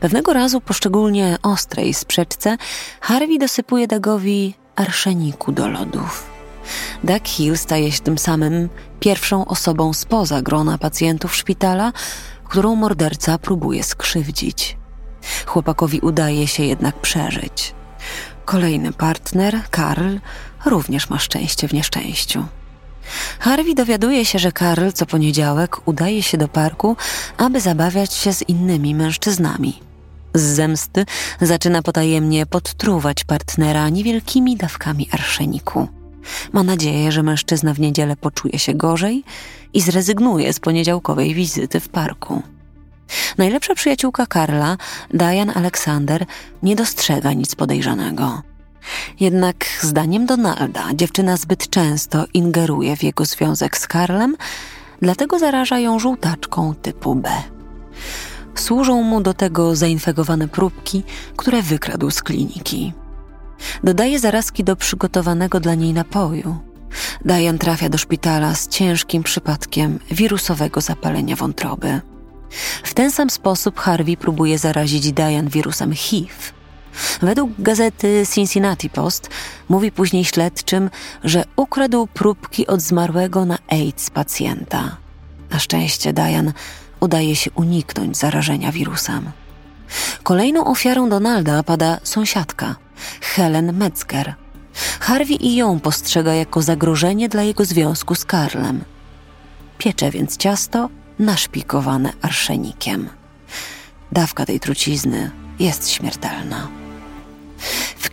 Pewnego 0.00 0.32
razu 0.32 0.60
po 0.60 0.72
szczególnie 0.72 1.36
ostrej 1.42 1.94
sprzeczce 1.94 2.56
Harvey 3.00 3.38
dosypuje 3.38 3.86
Dagowi 3.86 4.54
arszeniku 4.76 5.52
do 5.52 5.68
lodów. 5.68 6.30
Doug 7.04 7.28
Hill 7.28 7.58
staje 7.58 7.92
się 7.92 8.00
tym 8.00 8.18
samym 8.18 8.68
pierwszą 9.00 9.44
osobą 9.44 9.92
spoza 9.92 10.42
grona 10.42 10.78
pacjentów 10.78 11.36
szpitala, 11.36 11.92
którą 12.44 12.74
morderca 12.74 13.38
próbuje 13.38 13.84
skrzywdzić. 13.84 14.76
Chłopakowi 15.46 16.00
udaje 16.00 16.46
się 16.46 16.64
jednak 16.64 17.00
przeżyć. 17.00 17.74
Kolejny 18.44 18.92
partner, 18.92 19.62
Karl, 19.70 20.16
również 20.64 21.10
ma 21.10 21.18
szczęście 21.18 21.68
w 21.68 21.72
nieszczęściu. 21.72 22.44
Harvey 23.38 23.74
dowiaduje 23.74 24.24
się, 24.24 24.38
że 24.38 24.52
Karl 24.52 24.90
co 24.94 25.06
poniedziałek 25.06 25.88
udaje 25.88 26.22
się 26.22 26.38
do 26.38 26.48
parku, 26.48 26.96
aby 27.36 27.60
zabawiać 27.60 28.14
się 28.14 28.32
z 28.32 28.48
innymi 28.48 28.94
mężczyznami. 28.94 29.80
Z 30.34 30.42
zemsty 30.42 31.06
zaczyna 31.40 31.82
potajemnie 31.82 32.46
podtruwać 32.46 33.24
partnera 33.24 33.88
niewielkimi 33.88 34.56
dawkami 34.56 35.08
arszeniku. 35.12 35.88
Ma 36.52 36.62
nadzieję, 36.62 37.12
że 37.12 37.22
mężczyzna 37.22 37.74
w 37.74 37.80
niedzielę 37.80 38.16
poczuje 38.16 38.58
się 38.58 38.74
gorzej 38.74 39.24
i 39.72 39.80
zrezygnuje 39.80 40.52
z 40.52 40.60
poniedziałkowej 40.60 41.34
wizyty 41.34 41.80
w 41.80 41.88
parku. 41.88 42.42
Najlepsza 43.38 43.74
przyjaciółka 43.74 44.26
Karla, 44.26 44.76
Diane 45.14 45.54
Alexander, 45.54 46.26
nie 46.62 46.76
dostrzega 46.76 47.32
nic 47.32 47.54
podejrzanego. 47.54 48.42
Jednak 49.20 49.64
zdaniem 49.80 50.26
Donalda 50.26 50.84
dziewczyna 50.94 51.36
zbyt 51.36 51.70
często 51.70 52.24
ingeruje 52.34 52.96
w 52.96 53.02
jego 53.02 53.24
związek 53.24 53.78
z 53.78 53.86
Karlem, 53.86 54.36
dlatego 55.02 55.38
zaraża 55.38 55.78
ją 55.78 55.98
żółtaczką 55.98 56.74
typu 56.74 57.14
B. 57.14 57.30
Służą 58.54 59.02
mu 59.02 59.20
do 59.20 59.34
tego 59.34 59.76
zainfekowane 59.76 60.48
próbki, 60.48 61.02
które 61.36 61.62
wykradł 61.62 62.10
z 62.10 62.22
kliniki. 62.22 62.92
Dodaje 63.84 64.18
zarazki 64.18 64.64
do 64.64 64.76
przygotowanego 64.76 65.60
dla 65.60 65.74
niej 65.74 65.92
napoju. 65.92 66.58
Diane 67.24 67.58
trafia 67.58 67.88
do 67.88 67.98
szpitala 67.98 68.54
z 68.54 68.68
ciężkim 68.68 69.22
przypadkiem 69.22 69.98
wirusowego 70.10 70.80
zapalenia 70.80 71.36
wątroby. 71.36 72.00
W 72.82 72.94
ten 72.94 73.10
sam 73.10 73.30
sposób 73.30 73.78
Harvey 73.78 74.16
próbuje 74.16 74.58
zarazić 74.58 75.12
Diane 75.12 75.50
wirusem 75.50 75.92
HIV. 75.92 76.59
Według 77.22 77.50
gazety 77.58 78.24
Cincinnati 78.34 78.90
Post 78.90 79.30
mówi 79.68 79.92
później 79.92 80.24
śledczym, 80.24 80.90
że 81.24 81.44
ukradł 81.56 82.06
próbki 82.06 82.66
od 82.66 82.80
zmarłego 82.80 83.44
na 83.44 83.58
AIDS 83.68 84.10
pacjenta. 84.10 84.96
Na 85.50 85.58
szczęście 85.58 86.12
Diane 86.12 86.52
udaje 87.00 87.36
się 87.36 87.50
uniknąć 87.50 88.16
zarażenia 88.16 88.72
wirusem. 88.72 89.30
Kolejną 90.22 90.64
ofiarą 90.64 91.08
Donalda 91.08 91.62
pada 91.62 91.98
sąsiadka, 92.02 92.76
Helen 93.20 93.72
Metzger. 93.72 94.34
Harvey 95.00 95.46
i 95.46 95.56
ją 95.56 95.80
postrzega 95.80 96.34
jako 96.34 96.62
zagrożenie 96.62 97.28
dla 97.28 97.42
jego 97.42 97.64
związku 97.64 98.14
z 98.14 98.24
Karlem. 98.24 98.84
Piecze 99.78 100.10
więc 100.10 100.36
ciasto 100.36 100.88
naszpikowane 101.18 102.12
arszenikiem. 102.22 103.08
Dawka 104.12 104.46
tej 104.46 104.60
trucizny 104.60 105.30
jest 105.58 105.90
śmiertelna. 105.90 106.79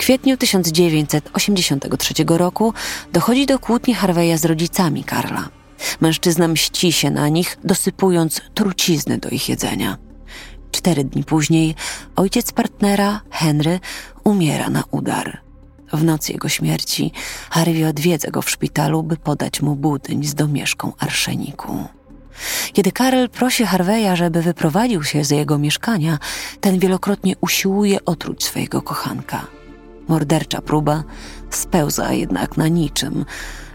Kwietniu 0.08 0.38
1983 0.38 2.14
roku 2.28 2.74
dochodzi 3.14 3.46
do 3.46 3.60
kłótni 3.60 3.94
Harveya 3.94 4.38
z 4.38 4.46
rodzicami 4.46 5.04
Karla. 5.04 5.50
Mężczyzna 6.02 6.48
mści 6.48 6.92
się 6.92 7.12
na 7.12 7.30
nich, 7.30 7.58
dosypując 7.64 8.42
trucizny 8.54 9.18
do 9.18 9.30
ich 9.30 9.50
jedzenia. 9.50 9.98
Cztery 10.72 11.04
dni 11.04 11.24
później 11.24 11.76
ojciec 12.16 12.52
partnera, 12.52 13.22
Henry, 13.30 13.80
umiera 14.24 14.70
na 14.70 14.84
udar. 14.92 15.42
W 15.94 16.04
nocy 16.04 16.32
jego 16.32 16.50
śmierci 16.50 17.12
Harvey 17.50 17.86
odwiedza 17.86 18.32
go 18.32 18.42
w 18.42 18.50
szpitalu, 18.50 19.04
by 19.04 19.18
podać 19.18 19.62
mu 19.62 19.76
budyń 19.76 20.24
z 20.24 20.34
domieszką 20.34 20.94
arszeniku. 21.00 21.88
Kiedy 22.74 22.92
Karel 22.92 23.30
prosi 23.30 23.66
Harveya, 23.66 24.16
żeby 24.16 24.42
wyprowadził 24.42 25.04
się 25.04 25.24
z 25.24 25.30
jego 25.30 25.58
mieszkania, 25.58 26.20
ten 26.62 26.80
wielokrotnie 26.80 27.36
usiłuje 27.42 28.06
otruć 28.06 28.44
swojego 28.44 28.82
kochanka. 28.82 29.57
Mordercza 30.08 30.62
próba 30.62 31.04
spełza 31.50 32.14
jednak 32.14 32.58
na 32.58 32.68
niczym, 32.68 33.26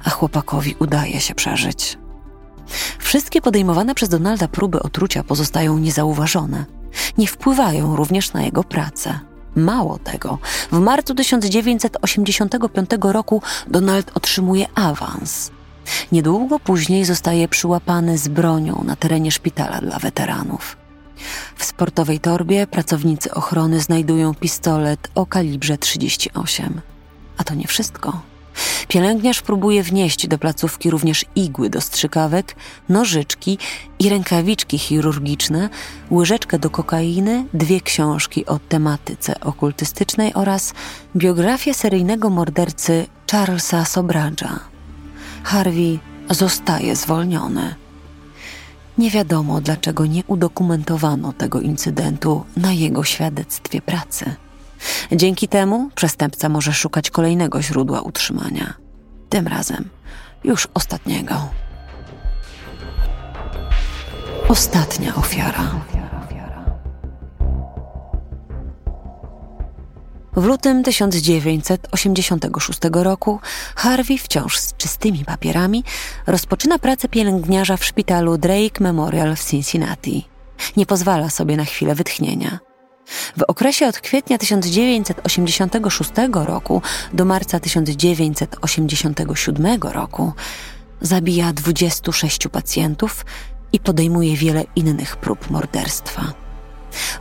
a 0.04 0.10
chłopakowi 0.10 0.76
udaje 0.78 1.20
się 1.20 1.34
przeżyć. 1.34 1.98
Wszystkie 2.98 3.40
podejmowane 3.40 3.94
przez 3.94 4.08
Donalda 4.08 4.48
próby 4.48 4.82
otrucia 4.82 5.24
pozostają 5.24 5.78
niezauważone. 5.78 6.64
Nie 7.18 7.26
wpływają 7.26 7.96
również 7.96 8.32
na 8.32 8.42
jego 8.42 8.64
pracę. 8.64 9.20
Mało 9.56 9.98
tego, 9.98 10.38
w 10.72 10.78
marcu 10.78 11.14
1985 11.14 12.90
roku 13.02 13.42
Donald 13.66 14.10
otrzymuje 14.14 14.66
awans. 14.74 15.50
Niedługo 16.12 16.60
później 16.60 17.04
zostaje 17.04 17.48
przyłapany 17.48 18.18
z 18.18 18.28
bronią 18.28 18.84
na 18.86 18.96
terenie 18.96 19.30
szpitala 19.30 19.80
dla 19.80 19.98
weteranów. 19.98 20.81
W 21.56 21.64
sportowej 21.64 22.20
torbie 22.20 22.66
pracownicy 22.66 23.34
ochrony 23.34 23.80
znajdują 23.80 24.34
pistolet 24.34 25.10
o 25.14 25.26
kalibrze 25.26 25.78
38. 25.78 26.80
A 27.36 27.44
to 27.44 27.54
nie 27.54 27.66
wszystko. 27.66 28.22
Pielęgniarz 28.88 29.42
próbuje 29.42 29.82
wnieść 29.82 30.26
do 30.26 30.38
placówki 30.38 30.90
również 30.90 31.24
igły 31.36 31.70
do 31.70 31.80
strzykawek, 31.80 32.56
nożyczki 32.88 33.58
i 33.98 34.08
rękawiczki 34.08 34.78
chirurgiczne, 34.78 35.68
łyżeczkę 36.10 36.58
do 36.58 36.70
kokainy, 36.70 37.44
dwie 37.54 37.80
książki 37.80 38.46
o 38.46 38.58
tematyce 38.58 39.40
okultystycznej 39.40 40.34
oraz 40.34 40.74
biografię 41.16 41.74
seryjnego 41.74 42.30
mordercy 42.30 43.06
Charlesa 43.30 43.84
Sobradża. 43.84 44.60
Harvey 45.42 45.98
zostaje 46.30 46.96
zwolniony. 46.96 47.81
Nie 48.98 49.10
wiadomo, 49.10 49.60
dlaczego 49.60 50.06
nie 50.06 50.22
udokumentowano 50.26 51.32
tego 51.32 51.60
incydentu 51.60 52.44
na 52.56 52.72
jego 52.72 53.04
świadectwie 53.04 53.82
pracy. 53.82 54.34
Dzięki 55.12 55.48
temu 55.48 55.90
przestępca 55.94 56.48
może 56.48 56.72
szukać 56.72 57.10
kolejnego 57.10 57.62
źródła 57.62 58.00
utrzymania. 58.00 58.74
Tym 59.28 59.46
razem 59.48 59.88
już 60.44 60.68
ostatniego. 60.74 61.34
Ostatnia 64.48 65.14
ofiara. 65.14 65.70
W 70.36 70.44
lutym 70.44 70.82
1986 70.82 72.78
roku 72.92 73.40
Harvey, 73.76 74.18
wciąż 74.18 74.58
z 74.58 74.76
czystymi 74.76 75.24
papierami, 75.24 75.84
rozpoczyna 76.26 76.78
pracę 76.78 77.08
pielęgniarza 77.08 77.76
w 77.76 77.84
szpitalu 77.84 78.38
Drake 78.38 78.80
Memorial 78.80 79.36
w 79.36 79.44
Cincinnati. 79.44 80.28
Nie 80.76 80.86
pozwala 80.86 81.30
sobie 81.30 81.56
na 81.56 81.64
chwilę 81.64 81.94
wytchnienia. 81.94 82.58
W 83.36 83.42
okresie 83.42 83.86
od 83.86 84.00
kwietnia 84.00 84.38
1986 84.38 86.10
roku 86.32 86.82
do 87.12 87.24
marca 87.24 87.60
1987 87.60 89.82
roku 89.82 90.32
zabija 91.00 91.52
26 91.52 92.48
pacjentów 92.48 93.24
i 93.72 93.80
podejmuje 93.80 94.36
wiele 94.36 94.64
innych 94.76 95.16
prób 95.16 95.50
morderstwa. 95.50 96.51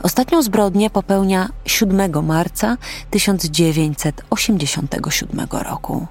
Ostatnią 0.02 0.42
zbrodnię 0.42 0.90
popełnia 0.90 1.48
7 1.66 2.26
marca 2.26 2.76
1987 3.10 5.46
roku. 5.50 6.06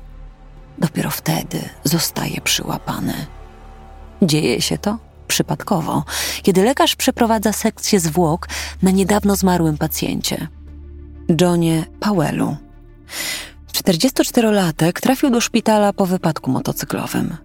Dopiero 0.78 1.10
wtedy 1.10 1.70
zostaje 1.84 2.42
przyłapany. 2.42 3.14
Dzieje 4.22 4.62
się 4.62 4.78
to 4.78 4.98
przypadkowo, 5.28 6.04
kiedy 6.44 6.64
lekarz 6.64 6.96
przeprowadza 6.96 7.54
sekcję 7.54 8.00
zwłok 8.00 8.48
na 8.82 8.92
niedawno 8.92 9.36
zmarłym 9.36 9.78
pacjencie. 9.78 10.48
Johnie 11.42 11.86
Powellu. 12.00 12.56
44-latek 13.82 15.00
trafił 15.00 15.30
do 15.30 15.42
szpitala 15.42 15.94
po 15.94 16.06
wypadku 16.06 16.52
motocyklowym. 16.52 17.38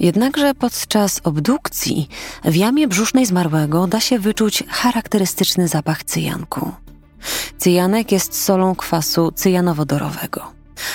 Jednakże 0.00 0.54
podczas 0.54 1.20
obdukcji 1.24 2.08
w 2.44 2.56
jamie 2.56 2.88
brzusznej 2.88 3.26
zmarłego 3.26 3.86
da 3.86 4.00
się 4.00 4.18
wyczuć 4.18 4.64
charakterystyczny 4.68 5.68
zapach 5.68 6.04
cyjanku. 6.04 6.72
Cyjanek 7.58 8.12
jest 8.12 8.42
solą 8.42 8.74
kwasu 8.74 9.32
cyjanowodorowego. 9.32 10.52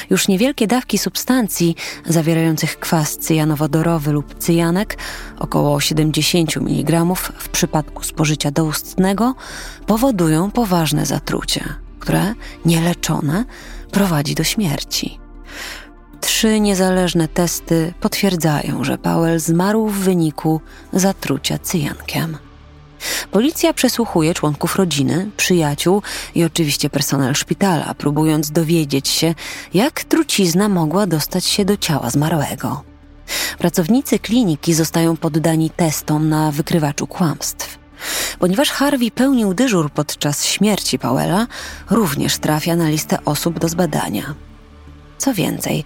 Już 0.09 0.27
niewielkie 0.27 0.67
dawki 0.67 0.97
substancji 0.97 1.75
zawierających 2.05 2.79
kwas 2.79 3.17
cyjanowodorowy 3.17 4.11
lub 4.11 4.35
cyjanek, 4.39 4.97
około 5.37 5.79
70 5.79 6.57
mg 6.57 7.05
w 7.37 7.49
przypadku 7.49 8.03
spożycia 8.03 8.51
doustnego, 8.51 9.35
powodują 9.87 10.51
poważne 10.51 11.05
zatrucie, 11.05 11.63
które, 11.99 12.33
nieleczone, 12.65 13.45
prowadzi 13.95 14.35
do 14.35 14.43
śmierci. 14.43 15.19
Trzy 16.21 16.59
niezależne 16.59 17.27
testy 17.27 17.93
potwierdzają, 17.99 18.83
że 18.83 18.97
Powell 18.97 19.39
zmarł 19.39 19.87
w 19.87 19.99
wyniku 19.99 20.61
zatrucia 20.93 21.57
cyjankiem. 21.57 22.37
Policja 23.31 23.73
przesłuchuje 23.73 24.33
członków 24.33 24.75
rodziny, 24.75 25.31
przyjaciół 25.37 26.01
i 26.35 26.43
oczywiście 26.43 26.89
personel 26.89 27.35
szpitala, 27.35 27.93
próbując 27.93 28.51
dowiedzieć 28.51 29.07
się, 29.07 29.35
jak 29.73 30.03
trucizna 30.03 30.69
mogła 30.69 31.07
dostać 31.07 31.45
się 31.45 31.65
do 31.65 31.77
ciała 31.77 32.09
zmarłego. 32.09 32.83
Pracownicy 33.57 34.19
kliniki 34.19 34.73
zostają 34.73 35.17
poddani 35.17 35.69
testom 35.69 36.29
na 36.29 36.51
wykrywaczu 36.51 37.07
kłamstw. 37.07 37.84
Ponieważ 38.39 38.69
Harvey 38.69 39.11
pełnił 39.11 39.53
dyżur 39.53 39.91
podczas 39.91 40.45
śmierci 40.45 40.99
Powella, 40.99 41.47
również 41.89 42.37
trafia 42.37 42.75
na 42.75 42.89
listę 42.89 43.17
osób 43.25 43.59
do 43.59 43.69
zbadania. 43.69 44.35
Co 45.17 45.33
więcej, 45.33 45.83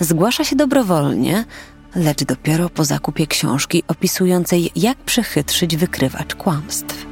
zgłasza 0.00 0.44
się 0.44 0.56
dobrowolnie, 0.56 1.44
lecz 1.94 2.24
dopiero 2.24 2.70
po 2.70 2.84
zakupie 2.84 3.26
książki 3.26 3.82
opisującej, 3.88 4.70
jak 4.76 4.98
przechytrzyć 4.98 5.76
wykrywacz 5.76 6.34
kłamstw. 6.34 7.06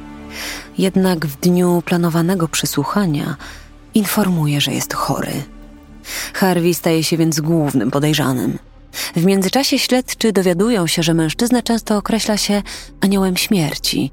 Jednak 0.77 1.25
w 1.25 1.39
dniu 1.39 1.83
planowanego 1.85 2.47
przesłuchania 2.47 3.35
informuje, 3.93 4.61
że 4.61 4.71
jest 4.73 4.93
chory. 4.93 5.43
Harvey 6.33 6.73
staje 6.73 7.03
się 7.03 7.17
więc 7.17 7.39
głównym 7.39 7.91
podejrzanym. 7.91 8.57
W 9.15 9.25
międzyczasie 9.25 9.79
śledczy 9.79 10.31
dowiadują 10.31 10.87
się, 10.87 11.03
że 11.03 11.13
mężczyznę 11.13 11.63
często 11.63 11.97
określa 11.97 12.37
się 12.37 12.61
aniołem 13.01 13.37
śmierci, 13.37 14.11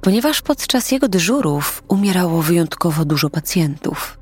ponieważ 0.00 0.42
podczas 0.42 0.92
jego 0.92 1.08
dyżurów 1.08 1.82
umierało 1.88 2.42
wyjątkowo 2.42 3.04
dużo 3.04 3.30
pacjentów. 3.30 4.18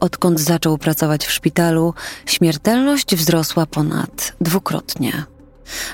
Odkąd 0.00 0.40
zaczął 0.40 0.78
pracować 0.78 1.26
w 1.26 1.32
szpitalu, 1.32 1.94
śmiertelność 2.26 3.16
wzrosła 3.16 3.66
ponad 3.66 4.32
dwukrotnie. 4.40 5.24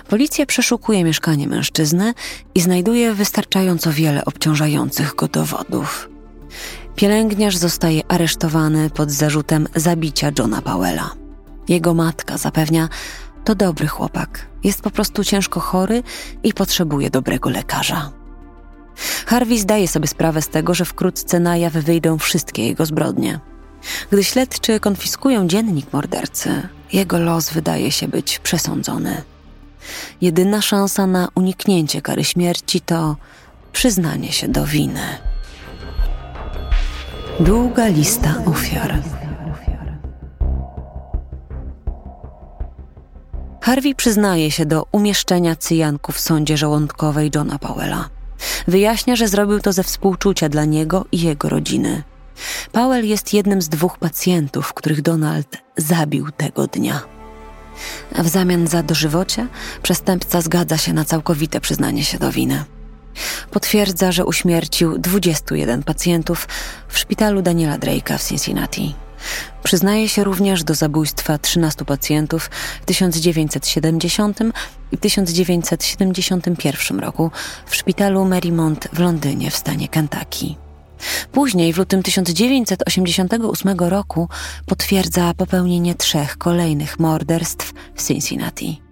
Policja 0.09 0.47
przeszukuje 0.47 1.05
mieszkanie 1.05 1.49
mężczyzny 1.49 2.15
i 2.55 2.61
znajduje 2.61 3.15
wystarczająco 3.15 3.93
wiele 3.93 4.25
obciążających 4.25 5.15
go 5.15 5.29
dowodów. 5.29 6.09
Pielęgniarz 6.97 7.57
zostaje 7.57 8.03
aresztowany 8.09 8.91
pod 8.91 9.11
zarzutem 9.11 9.69
zabicia 9.75 10.31
Johna 10.39 10.63
Powella. 10.63 11.11
Jego 11.69 11.95
matka 11.95 12.39
zapewnia, 12.39 12.89
to 13.45 13.55
dobry 13.55 13.87
chłopak, 13.87 14.47
jest 14.65 14.83
po 14.83 14.91
prostu 14.91 15.25
ciężko 15.25 15.61
chory 15.61 16.03
i 16.43 16.53
potrzebuje 16.53 17.11
dobrego 17.11 17.51
lekarza. 17.51 18.11
Harvey 19.27 19.59
zdaje 19.59 19.89
sobie 19.89 20.07
sprawę 20.09 20.43
z 20.43 20.49
tego, 20.49 20.75
że 20.75 20.85
wkrótce 20.85 21.41
na 21.41 21.57
jaw 21.57 21.73
wyjdą 21.73 22.19
wszystkie 22.19 22.67
jego 22.67 22.87
zbrodnie. 22.87 23.41
Gdy 24.11 24.25
śledczy 24.25 24.81
konfiskują 24.81 25.49
dziennik 25.49 25.93
mordercy, 25.93 26.69
jego 26.93 27.19
los 27.19 27.51
wydaje 27.51 27.93
się 27.93 28.09
być 28.09 28.39
przesądzony. 28.39 29.23
Jedyna 30.21 30.63
szansa 30.63 31.07
na 31.07 31.29
uniknięcie 31.35 32.03
kary 32.03 32.25
śmierci 32.25 32.81
to 32.81 33.17
przyznanie 33.73 34.33
się 34.33 34.49
do 34.49 34.67
winy. 34.67 35.19
Długa 37.41 37.87
lista 37.87 38.35
ofiar. 38.47 39.03
Harvey 43.61 43.95
przyznaje 43.95 44.51
się 44.51 44.67
do 44.67 44.87
umieszczenia 44.93 45.57
cyjanku 45.57 46.13
w 46.13 46.21
sądzie 46.21 46.57
żołądkowej 46.57 47.31
Johna 47.35 47.59
Powella. 47.59 48.16
Wyjaśnia, 48.69 49.17
że 49.17 49.29
zrobił 49.29 49.61
to 49.61 49.73
ze 49.73 49.83
współczucia 49.83 50.49
dla 50.49 50.65
niego 50.65 51.05
i 51.13 51.21
jego 51.21 51.49
rodziny. 51.49 52.03
Powell 52.73 53.07
jest 53.07 53.35
jednym 53.35 53.63
z 53.63 53.69
dwóch 53.69 53.99
pacjentów, 53.99 54.73
których 54.75 55.03
Donald 55.03 55.57
zabił 55.77 56.31
tego 56.31 56.67
dnia. 56.67 57.01
W 58.19 58.29
zamian 58.29 58.67
za 58.67 58.83
dożywocie 58.83 59.47
przestępca 59.83 60.41
zgadza 60.41 60.79
się 60.79 60.93
na 60.93 61.05
całkowite 61.05 61.61
przyznanie 61.61 62.05
się 62.05 62.19
do 62.19 62.33
winy. 62.33 62.65
Potwierdza, 63.51 64.13
że 64.13 64.25
uśmiercił 64.25 64.99
21 64.99 65.83
pacjentów 65.83 66.49
w 66.89 66.99
szpitalu 66.99 67.43
Daniela 67.43 67.79
Drake'a 67.79 68.19
w 68.19 68.29
Cincinnati. 68.29 68.95
Przyznaje 69.63 70.09
się 70.09 70.25
również 70.25 70.65
do 70.65 70.75
zabójstwa 70.75 71.39
13 71.39 71.85
pacjentów 71.85 72.51
w 72.83 72.85
1970 72.85 74.39
i 74.93 74.99
1971 74.99 76.99
roku 76.99 77.31
w 77.67 77.77
szpitalu 77.77 78.25
Marymount 78.25 78.89
w 78.93 78.99
Londynie 78.99 79.51
w 79.51 79.57
stanie 79.57 79.89
Kentucky. 79.89 80.55
Później, 81.33 81.73
w 81.73 81.79
lutym 81.79 82.03
1988 82.03 83.79
roku, 83.79 84.29
potwierdza 84.67 85.35
popełnienie 85.35 85.95
trzech 85.95 86.39
kolejnych 86.39 86.99
morderstw 86.99 87.73
w 87.95 88.07
Cincinnati. 88.07 88.83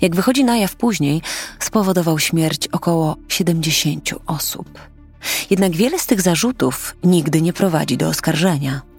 Jak 0.00 0.16
wychodzi 0.16 0.44
na 0.44 0.56
jaw 0.56 0.76
później, 0.76 1.22
spowodował 1.60 2.18
śmierć 2.18 2.68
około 2.68 3.16
70 3.28 4.10
osób. 4.26 4.78
Jednak 5.50 5.72
wiele 5.72 5.98
z 5.98 6.06
tych 6.06 6.20
zarzutów 6.20 6.96
nigdy 7.04 7.42
nie 7.42 7.52
prowadzi 7.52 7.96
do 7.96 8.08
oskarżenia. 8.08 8.91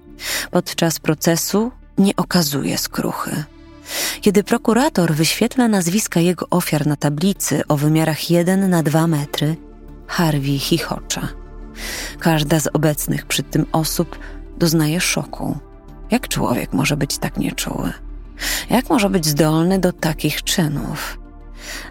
Podczas 0.52 1.00
procesu 1.00 1.72
nie 1.98 2.16
okazuje 2.16 2.78
skruchy. 2.78 3.44
Kiedy 4.22 4.44
prokurator 4.44 5.14
wyświetla 5.14 5.68
nazwiska 5.68 6.20
jego 6.20 6.50
ofiar 6.50 6.88
na 6.88 6.96
tablicy 6.96 7.62
o 7.68 7.78
wymiarach 7.78 8.30
1 8.30 8.70
na 8.70 8.84
2 8.84 9.08
metry, 9.08 9.56
Harvey 10.08 10.60
chichocza. 10.60 11.30
Każda 12.20 12.60
z 12.60 12.68
obecnych 12.74 13.26
przy 13.26 13.44
tym 13.44 13.66
osób 13.72 14.20
doznaje 14.58 15.02
szoku. 15.02 15.58
Jak 16.12 16.28
człowiek 16.28 16.74
może 16.74 16.98
być 16.98 17.18
tak 17.18 17.38
nieczuły? 17.38 17.94
Jak 18.70 18.90
może 18.90 19.10
być 19.10 19.26
zdolny 19.26 19.80
do 19.80 19.94
takich 19.94 20.44
czynów? 20.44 21.20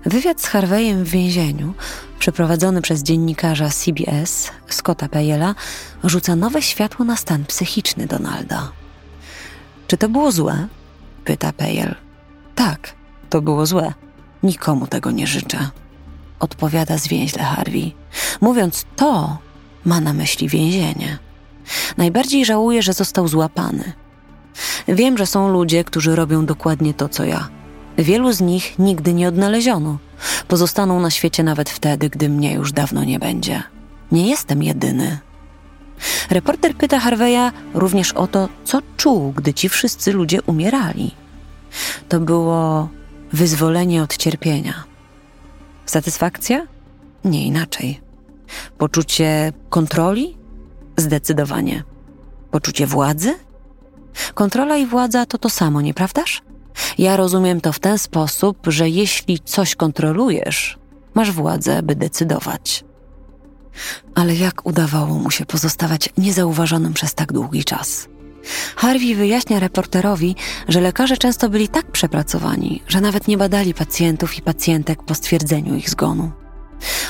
Wywiad 0.07 0.41
z 0.41 0.47
Harveyem 0.47 1.05
w 1.05 1.09
więzieniu, 1.09 1.75
przeprowadzony 2.23 2.83
przez 2.83 3.03
dziennikarza 3.03 3.69
CBS 3.69 4.51
Scotta 4.69 5.09
Payela, 5.09 5.55
rzuca 6.05 6.37
nowe 6.37 6.63
światło 6.63 7.05
na 7.05 7.17
stan 7.17 7.45
psychiczny 7.45 8.07
Donalda. 8.07 8.73
Czy 9.87 9.97
to 9.97 10.09
było 10.09 10.33
złe? 10.33 10.67
pyta 11.25 11.53
Payel. 11.53 11.95
Tak, 12.55 12.95
to 13.31 13.41
było 13.41 13.67
złe. 13.67 13.93
Nikomu 14.43 14.87
tego 14.87 15.11
nie 15.11 15.27
życzę. 15.27 15.71
Odpowiada 16.41 16.99
zwięźle 16.99 17.43
Harvey. 17.43 17.93
Mówiąc 18.41 18.85
to, 18.97 19.39
ma 19.85 20.01
na 20.01 20.13
myśli 20.13 20.49
więzienie. 20.49 21.19
Najbardziej 21.97 22.45
żałuję, 22.45 22.83
że 22.83 22.93
został 22.93 23.29
złapany. 23.29 23.93
Wiem, 24.89 25.19
że 25.19 25.27
są 25.27 25.49
ludzie, 25.49 25.85
którzy 25.85 26.17
robią 26.17 26.47
dokładnie 26.47 26.95
to, 26.95 27.09
co 27.09 27.25
ja. 27.25 27.49
Wielu 27.99 28.33
z 28.33 28.41
nich 28.41 28.79
nigdy 28.79 29.15
nie 29.15 29.29
odnaleziono. 29.29 29.99
Pozostaną 30.53 31.01
na 31.01 31.11
świecie 31.11 31.43
nawet 31.43 31.71
wtedy, 31.71 32.11
gdy 32.11 32.29
mnie 32.29 32.53
już 32.53 32.73
dawno 32.73 33.05
nie 33.05 33.19
będzie. 33.19 33.63
Nie 34.13 34.31
jestem 34.31 34.63
jedyny. 34.63 35.19
Reporter 36.31 36.75
pyta 36.75 36.99
Harveya 36.99 37.51
również 37.75 38.13
o 38.13 38.27
to, 38.27 38.49
co 38.65 38.79
czuł, 38.97 39.33
gdy 39.33 39.55
ci 39.55 39.69
wszyscy 39.69 40.13
ludzie 40.13 40.43
umierali. 40.43 41.15
To 42.09 42.21
było 42.21 42.89
wyzwolenie 43.33 44.03
od 44.03 44.17
cierpienia. 44.17 44.85
Satysfakcja? 45.87 46.67
Nie 47.25 47.47
inaczej. 47.47 48.01
Poczucie 48.79 49.53
kontroli? 49.69 50.37
Zdecydowanie. 50.97 51.85
Poczucie 52.51 52.87
władzy? 52.87 53.35
Kontrola 54.35 54.77
i 54.77 54.87
władza 54.87 55.27
to 55.27 55.39
to 55.39 55.51
samo, 55.51 55.81
nieprawdaż? 55.81 56.43
Ja 56.99 57.17
rozumiem 57.17 57.61
to 57.61 57.73
w 57.73 57.79
ten 57.79 57.99
sposób, 57.99 58.59
że 58.67 58.89
jeśli 58.89 59.39
coś 59.41 59.75
kontrolujesz, 59.75 60.79
masz 61.15 61.31
władzę, 61.31 61.83
by 61.83 61.97
decydować. 61.97 62.85
Ale 64.15 64.35
jak 64.35 64.67
udawało 64.67 65.19
mu 65.19 65.31
się 65.31 65.47
pozostawać 65.47 66.09
niezauważonym 66.19 66.95
przez 66.95 67.15
tak 67.15 67.33
długi 67.33 67.65
czas? 67.65 68.09
Harvey 68.77 69.15
wyjaśnia 69.15 69.61
reporterowi, 69.61 70.37
że 70.69 70.81
lekarze 70.81 71.17
często 71.17 71.49
byli 71.49 71.69
tak 71.69 71.91
przepracowani, 71.91 72.83
że 72.89 73.01
nawet 73.01 73.29
nie 73.29 73.39
badali 73.39 73.75
pacjentów 73.75 74.39
i 74.39 74.43
pacjentek 74.43 75.03
po 75.03 75.15
stwierdzeniu 75.15 75.77
ich 75.77 75.91
zgonu. 75.91 76.31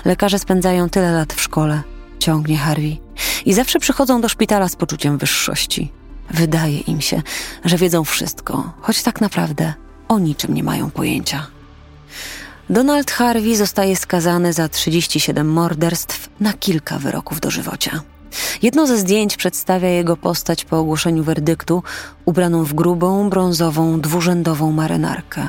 Lekarze 0.05 0.39
spędzają 0.39 0.89
tyle 0.89 1.13
lat 1.13 1.33
w 1.33 1.41
szkole, 1.41 1.83
ciągnie 2.19 2.57
Harvey, 2.57 3.01
i 3.45 3.53
zawsze 3.55 3.79
przychodzą 3.79 4.21
do 4.21 4.29
szpitala 4.29 4.69
z 4.69 4.77
poczuciem 4.77 5.19
wyższości. 5.19 5.93
Wydaje 6.33 6.79
im 6.79 7.01
się, 7.01 7.23
że 7.65 7.77
wiedzą 7.77 8.05
wszystko, 8.05 8.73
choć 8.81 9.03
tak 9.03 9.21
naprawdę 9.21 9.75
o 10.09 10.19
niczym 10.19 10.55
nie 10.55 10.63
mają 10.63 10.91
pojęcia. 10.91 11.47
Donald 12.71 13.11
Harvey 13.11 13.57
zostaje 13.57 13.97
skazany 13.97 14.53
za 14.53 14.69
37 14.69 15.53
morderstw 15.53 16.29
na 16.41 16.53
kilka 16.53 16.99
wyroków 16.99 17.41
dożywocia. 17.41 18.01
Jedno 18.63 18.87
ze 18.87 18.99
zdjęć 18.99 19.37
przedstawia 19.37 19.89
jego 19.89 20.17
postać 20.17 20.65
po 20.65 20.79
ogłoszeniu 20.79 21.25
werdyktu, 21.25 21.83
ubraną 22.25 22.65
w 22.65 22.75
grubą, 22.75 23.31
brązową, 23.31 24.01
dwurzędową 24.01 24.73
marynarkę. 24.73 25.49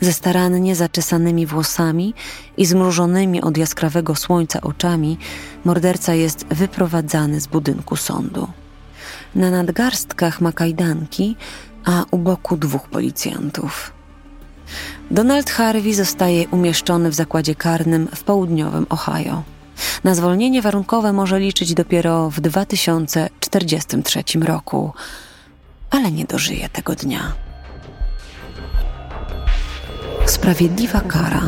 Ze 0.00 0.12
starannie 0.12 0.74
zaczesanymi 0.74 1.46
włosami 1.46 2.14
i 2.56 2.66
zmrużonymi 2.66 3.42
od 3.42 3.56
jaskrawego 3.56 4.14
słońca 4.14 4.60
oczami, 4.60 5.18
morderca 5.64 6.14
jest 6.14 6.46
wyprowadzany 6.50 7.40
z 7.40 7.46
budynku 7.46 7.96
sądu. 7.96 8.48
Na 9.34 9.50
nadgarstkach 9.50 10.40
ma 10.40 10.52
kajdanki, 10.52 11.36
a 11.84 12.04
u 12.10 12.18
boku 12.18 12.56
dwóch 12.56 12.88
policjantów. 12.88 13.92
Donald 15.10 15.50
Harvey 15.50 15.94
zostaje 15.94 16.48
umieszczony 16.48 17.10
w 17.10 17.14
zakładzie 17.14 17.54
karnym 17.54 18.08
w 18.14 18.22
południowym 18.22 18.86
Ohio. 18.88 19.42
Na 20.04 20.14
zwolnienie 20.14 20.62
warunkowe 20.62 21.12
może 21.12 21.40
liczyć 21.40 21.74
dopiero 21.74 22.30
w 22.30 22.40
2043 22.40 24.22
roku, 24.40 24.92
ale 25.90 26.12
nie 26.12 26.24
dożyje 26.24 26.68
tego 26.68 26.94
dnia. 26.94 27.32
Sprawiedliwa 30.26 31.00
kara. 31.00 31.42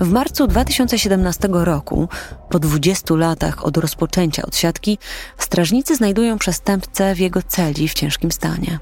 W 0.00 0.10
marcu 0.10 0.46
2017 0.46 1.48
roku, 1.52 2.08
po 2.50 2.58
20 2.58 3.14
latach 3.14 3.64
od 3.64 3.76
rozpoczęcia 3.76 4.42
odsiadki, 4.42 4.98
strażnicy 5.38 5.96
znajdują 5.96 6.38
przestępcę 6.38 7.14
w 7.14 7.18
jego 7.18 7.42
celi 7.42 7.88
w 7.88 7.94
ciężkim 7.94 8.32
stanie. 8.32 8.78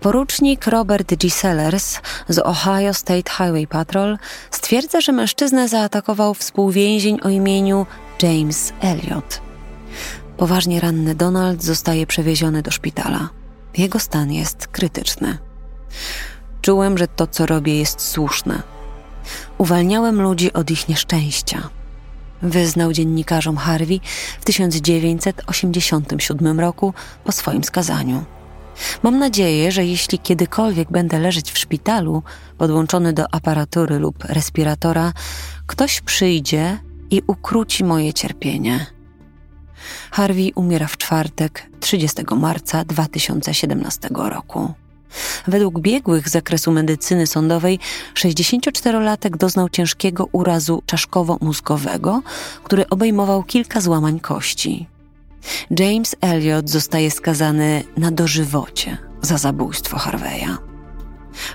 Porucznik 0.00 0.66
Robert 0.66 1.14
G. 1.14 1.30
Sellers 1.30 2.00
z 2.28 2.38
Ohio 2.38 2.94
State 2.94 3.30
Highway 3.30 3.66
Patrol 3.66 4.18
stwierdza, 4.50 5.00
że 5.00 5.12
mężczyznę 5.12 5.68
zaatakował 5.68 6.34
współwięzień 6.34 7.18
o 7.22 7.28
imieniu 7.28 7.86
James 8.22 8.72
Elliot. 8.80 9.40
Poważnie 10.36 10.80
ranny 10.80 11.14
Donald 11.14 11.62
zostaje 11.62 12.06
przewieziony 12.06 12.62
do 12.62 12.70
szpitala. 12.70 13.28
Jego 13.76 13.98
stan 13.98 14.32
jest 14.32 14.66
krytyczny. 14.66 15.38
Czułem, 16.60 16.98
że 16.98 17.08
to, 17.08 17.26
co 17.26 17.46
robię, 17.46 17.78
jest 17.78 18.00
słuszne. 18.00 18.73
Uwalniałem 19.58 20.22
ludzi 20.22 20.52
od 20.52 20.70
ich 20.70 20.88
nieszczęścia. 20.88 21.68
Wyznał 22.42 22.92
dziennikarzom 22.92 23.56
Harvey 23.56 24.00
w 24.40 24.44
1987 24.44 26.60
roku 26.60 26.94
po 27.24 27.32
swoim 27.32 27.64
skazaniu. 27.64 28.24
Mam 29.02 29.18
nadzieję, 29.18 29.72
że 29.72 29.84
jeśli 29.84 30.18
kiedykolwiek 30.18 30.90
będę 30.90 31.18
leżeć 31.18 31.52
w 31.52 31.58
szpitalu, 31.58 32.22
podłączony 32.58 33.12
do 33.12 33.34
aparatury 33.34 33.98
lub 33.98 34.24
respiratora, 34.24 35.12
ktoś 35.66 36.00
przyjdzie 36.00 36.78
i 37.10 37.22
ukróci 37.26 37.84
moje 37.84 38.12
cierpienie. 38.12 38.86
Harvey 40.10 40.52
umiera 40.54 40.86
w 40.86 40.96
czwartek, 40.96 41.70
30 41.80 42.22
marca 42.36 42.84
2017 42.84 44.08
roku. 44.12 44.74
Według 45.46 45.80
biegłych 45.80 46.28
z 46.28 46.32
zakresu 46.32 46.72
medycyny 46.72 47.26
sądowej 47.26 47.78
64-latek 48.14 49.36
doznał 49.36 49.68
ciężkiego 49.68 50.28
urazu 50.32 50.82
czaszkowo-mózgowego, 50.86 52.22
który 52.64 52.88
obejmował 52.88 53.42
kilka 53.42 53.80
złamań 53.80 54.20
kości. 54.20 54.86
James 55.78 56.16
Elliot 56.20 56.70
zostaje 56.70 57.10
skazany 57.10 57.82
na 57.96 58.10
dożywocie 58.10 58.98
za 59.22 59.38
zabójstwo 59.38 59.98
Harveya. 59.98 60.56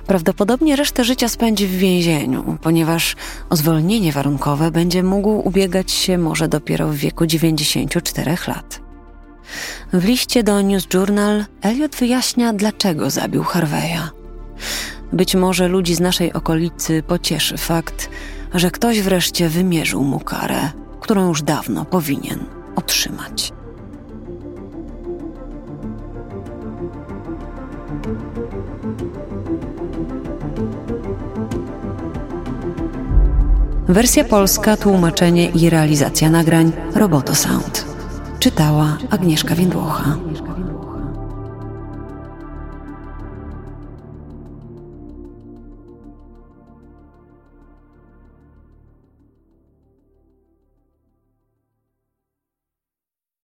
Prawdopodobnie 0.07 0.75
resztę 0.75 1.03
życia 1.03 1.29
spędzi 1.29 1.67
w 1.67 1.77
więzieniu, 1.77 2.57
ponieważ 2.61 3.15
o 3.49 3.55
zwolnienie 3.55 4.11
warunkowe 4.11 4.71
będzie 4.71 5.03
mógł 5.03 5.47
ubiegać 5.47 5.91
się 5.91 6.17
może 6.17 6.47
dopiero 6.47 6.87
w 6.87 6.95
wieku 6.95 7.25
94 7.25 8.37
lat. 8.47 8.88
W 9.93 10.05
liście 10.05 10.43
do 10.43 10.61
News 10.61 10.87
Journal 10.93 11.45
Elliot 11.61 11.95
wyjaśnia, 11.95 12.53
dlaczego 12.53 13.09
zabił 13.09 13.43
Harveya. 13.43 14.09
Być 15.13 15.35
może 15.35 15.67
ludzi 15.67 15.95
z 15.95 15.99
naszej 15.99 16.33
okolicy 16.33 17.03
pocieszy 17.03 17.57
fakt, 17.57 18.09
że 18.53 18.71
ktoś 18.71 19.01
wreszcie 19.01 19.49
wymierzył 19.49 20.03
mu 20.03 20.19
karę, 20.19 20.71
którą 20.99 21.27
już 21.27 21.41
dawno 21.41 21.85
powinien 21.85 22.45
otrzymać. 22.75 23.53
Wersja 33.87 34.23
polska, 34.23 34.77
tłumaczenie 34.77 35.49
i 35.49 35.69
realizacja 35.69 36.29
nagrań 36.29 36.71
Roboto 36.95 37.35
Sound. 37.35 37.88
Czytała 38.39 38.97
Agnieszka 39.09 39.55
Więdłocha. 39.55 40.17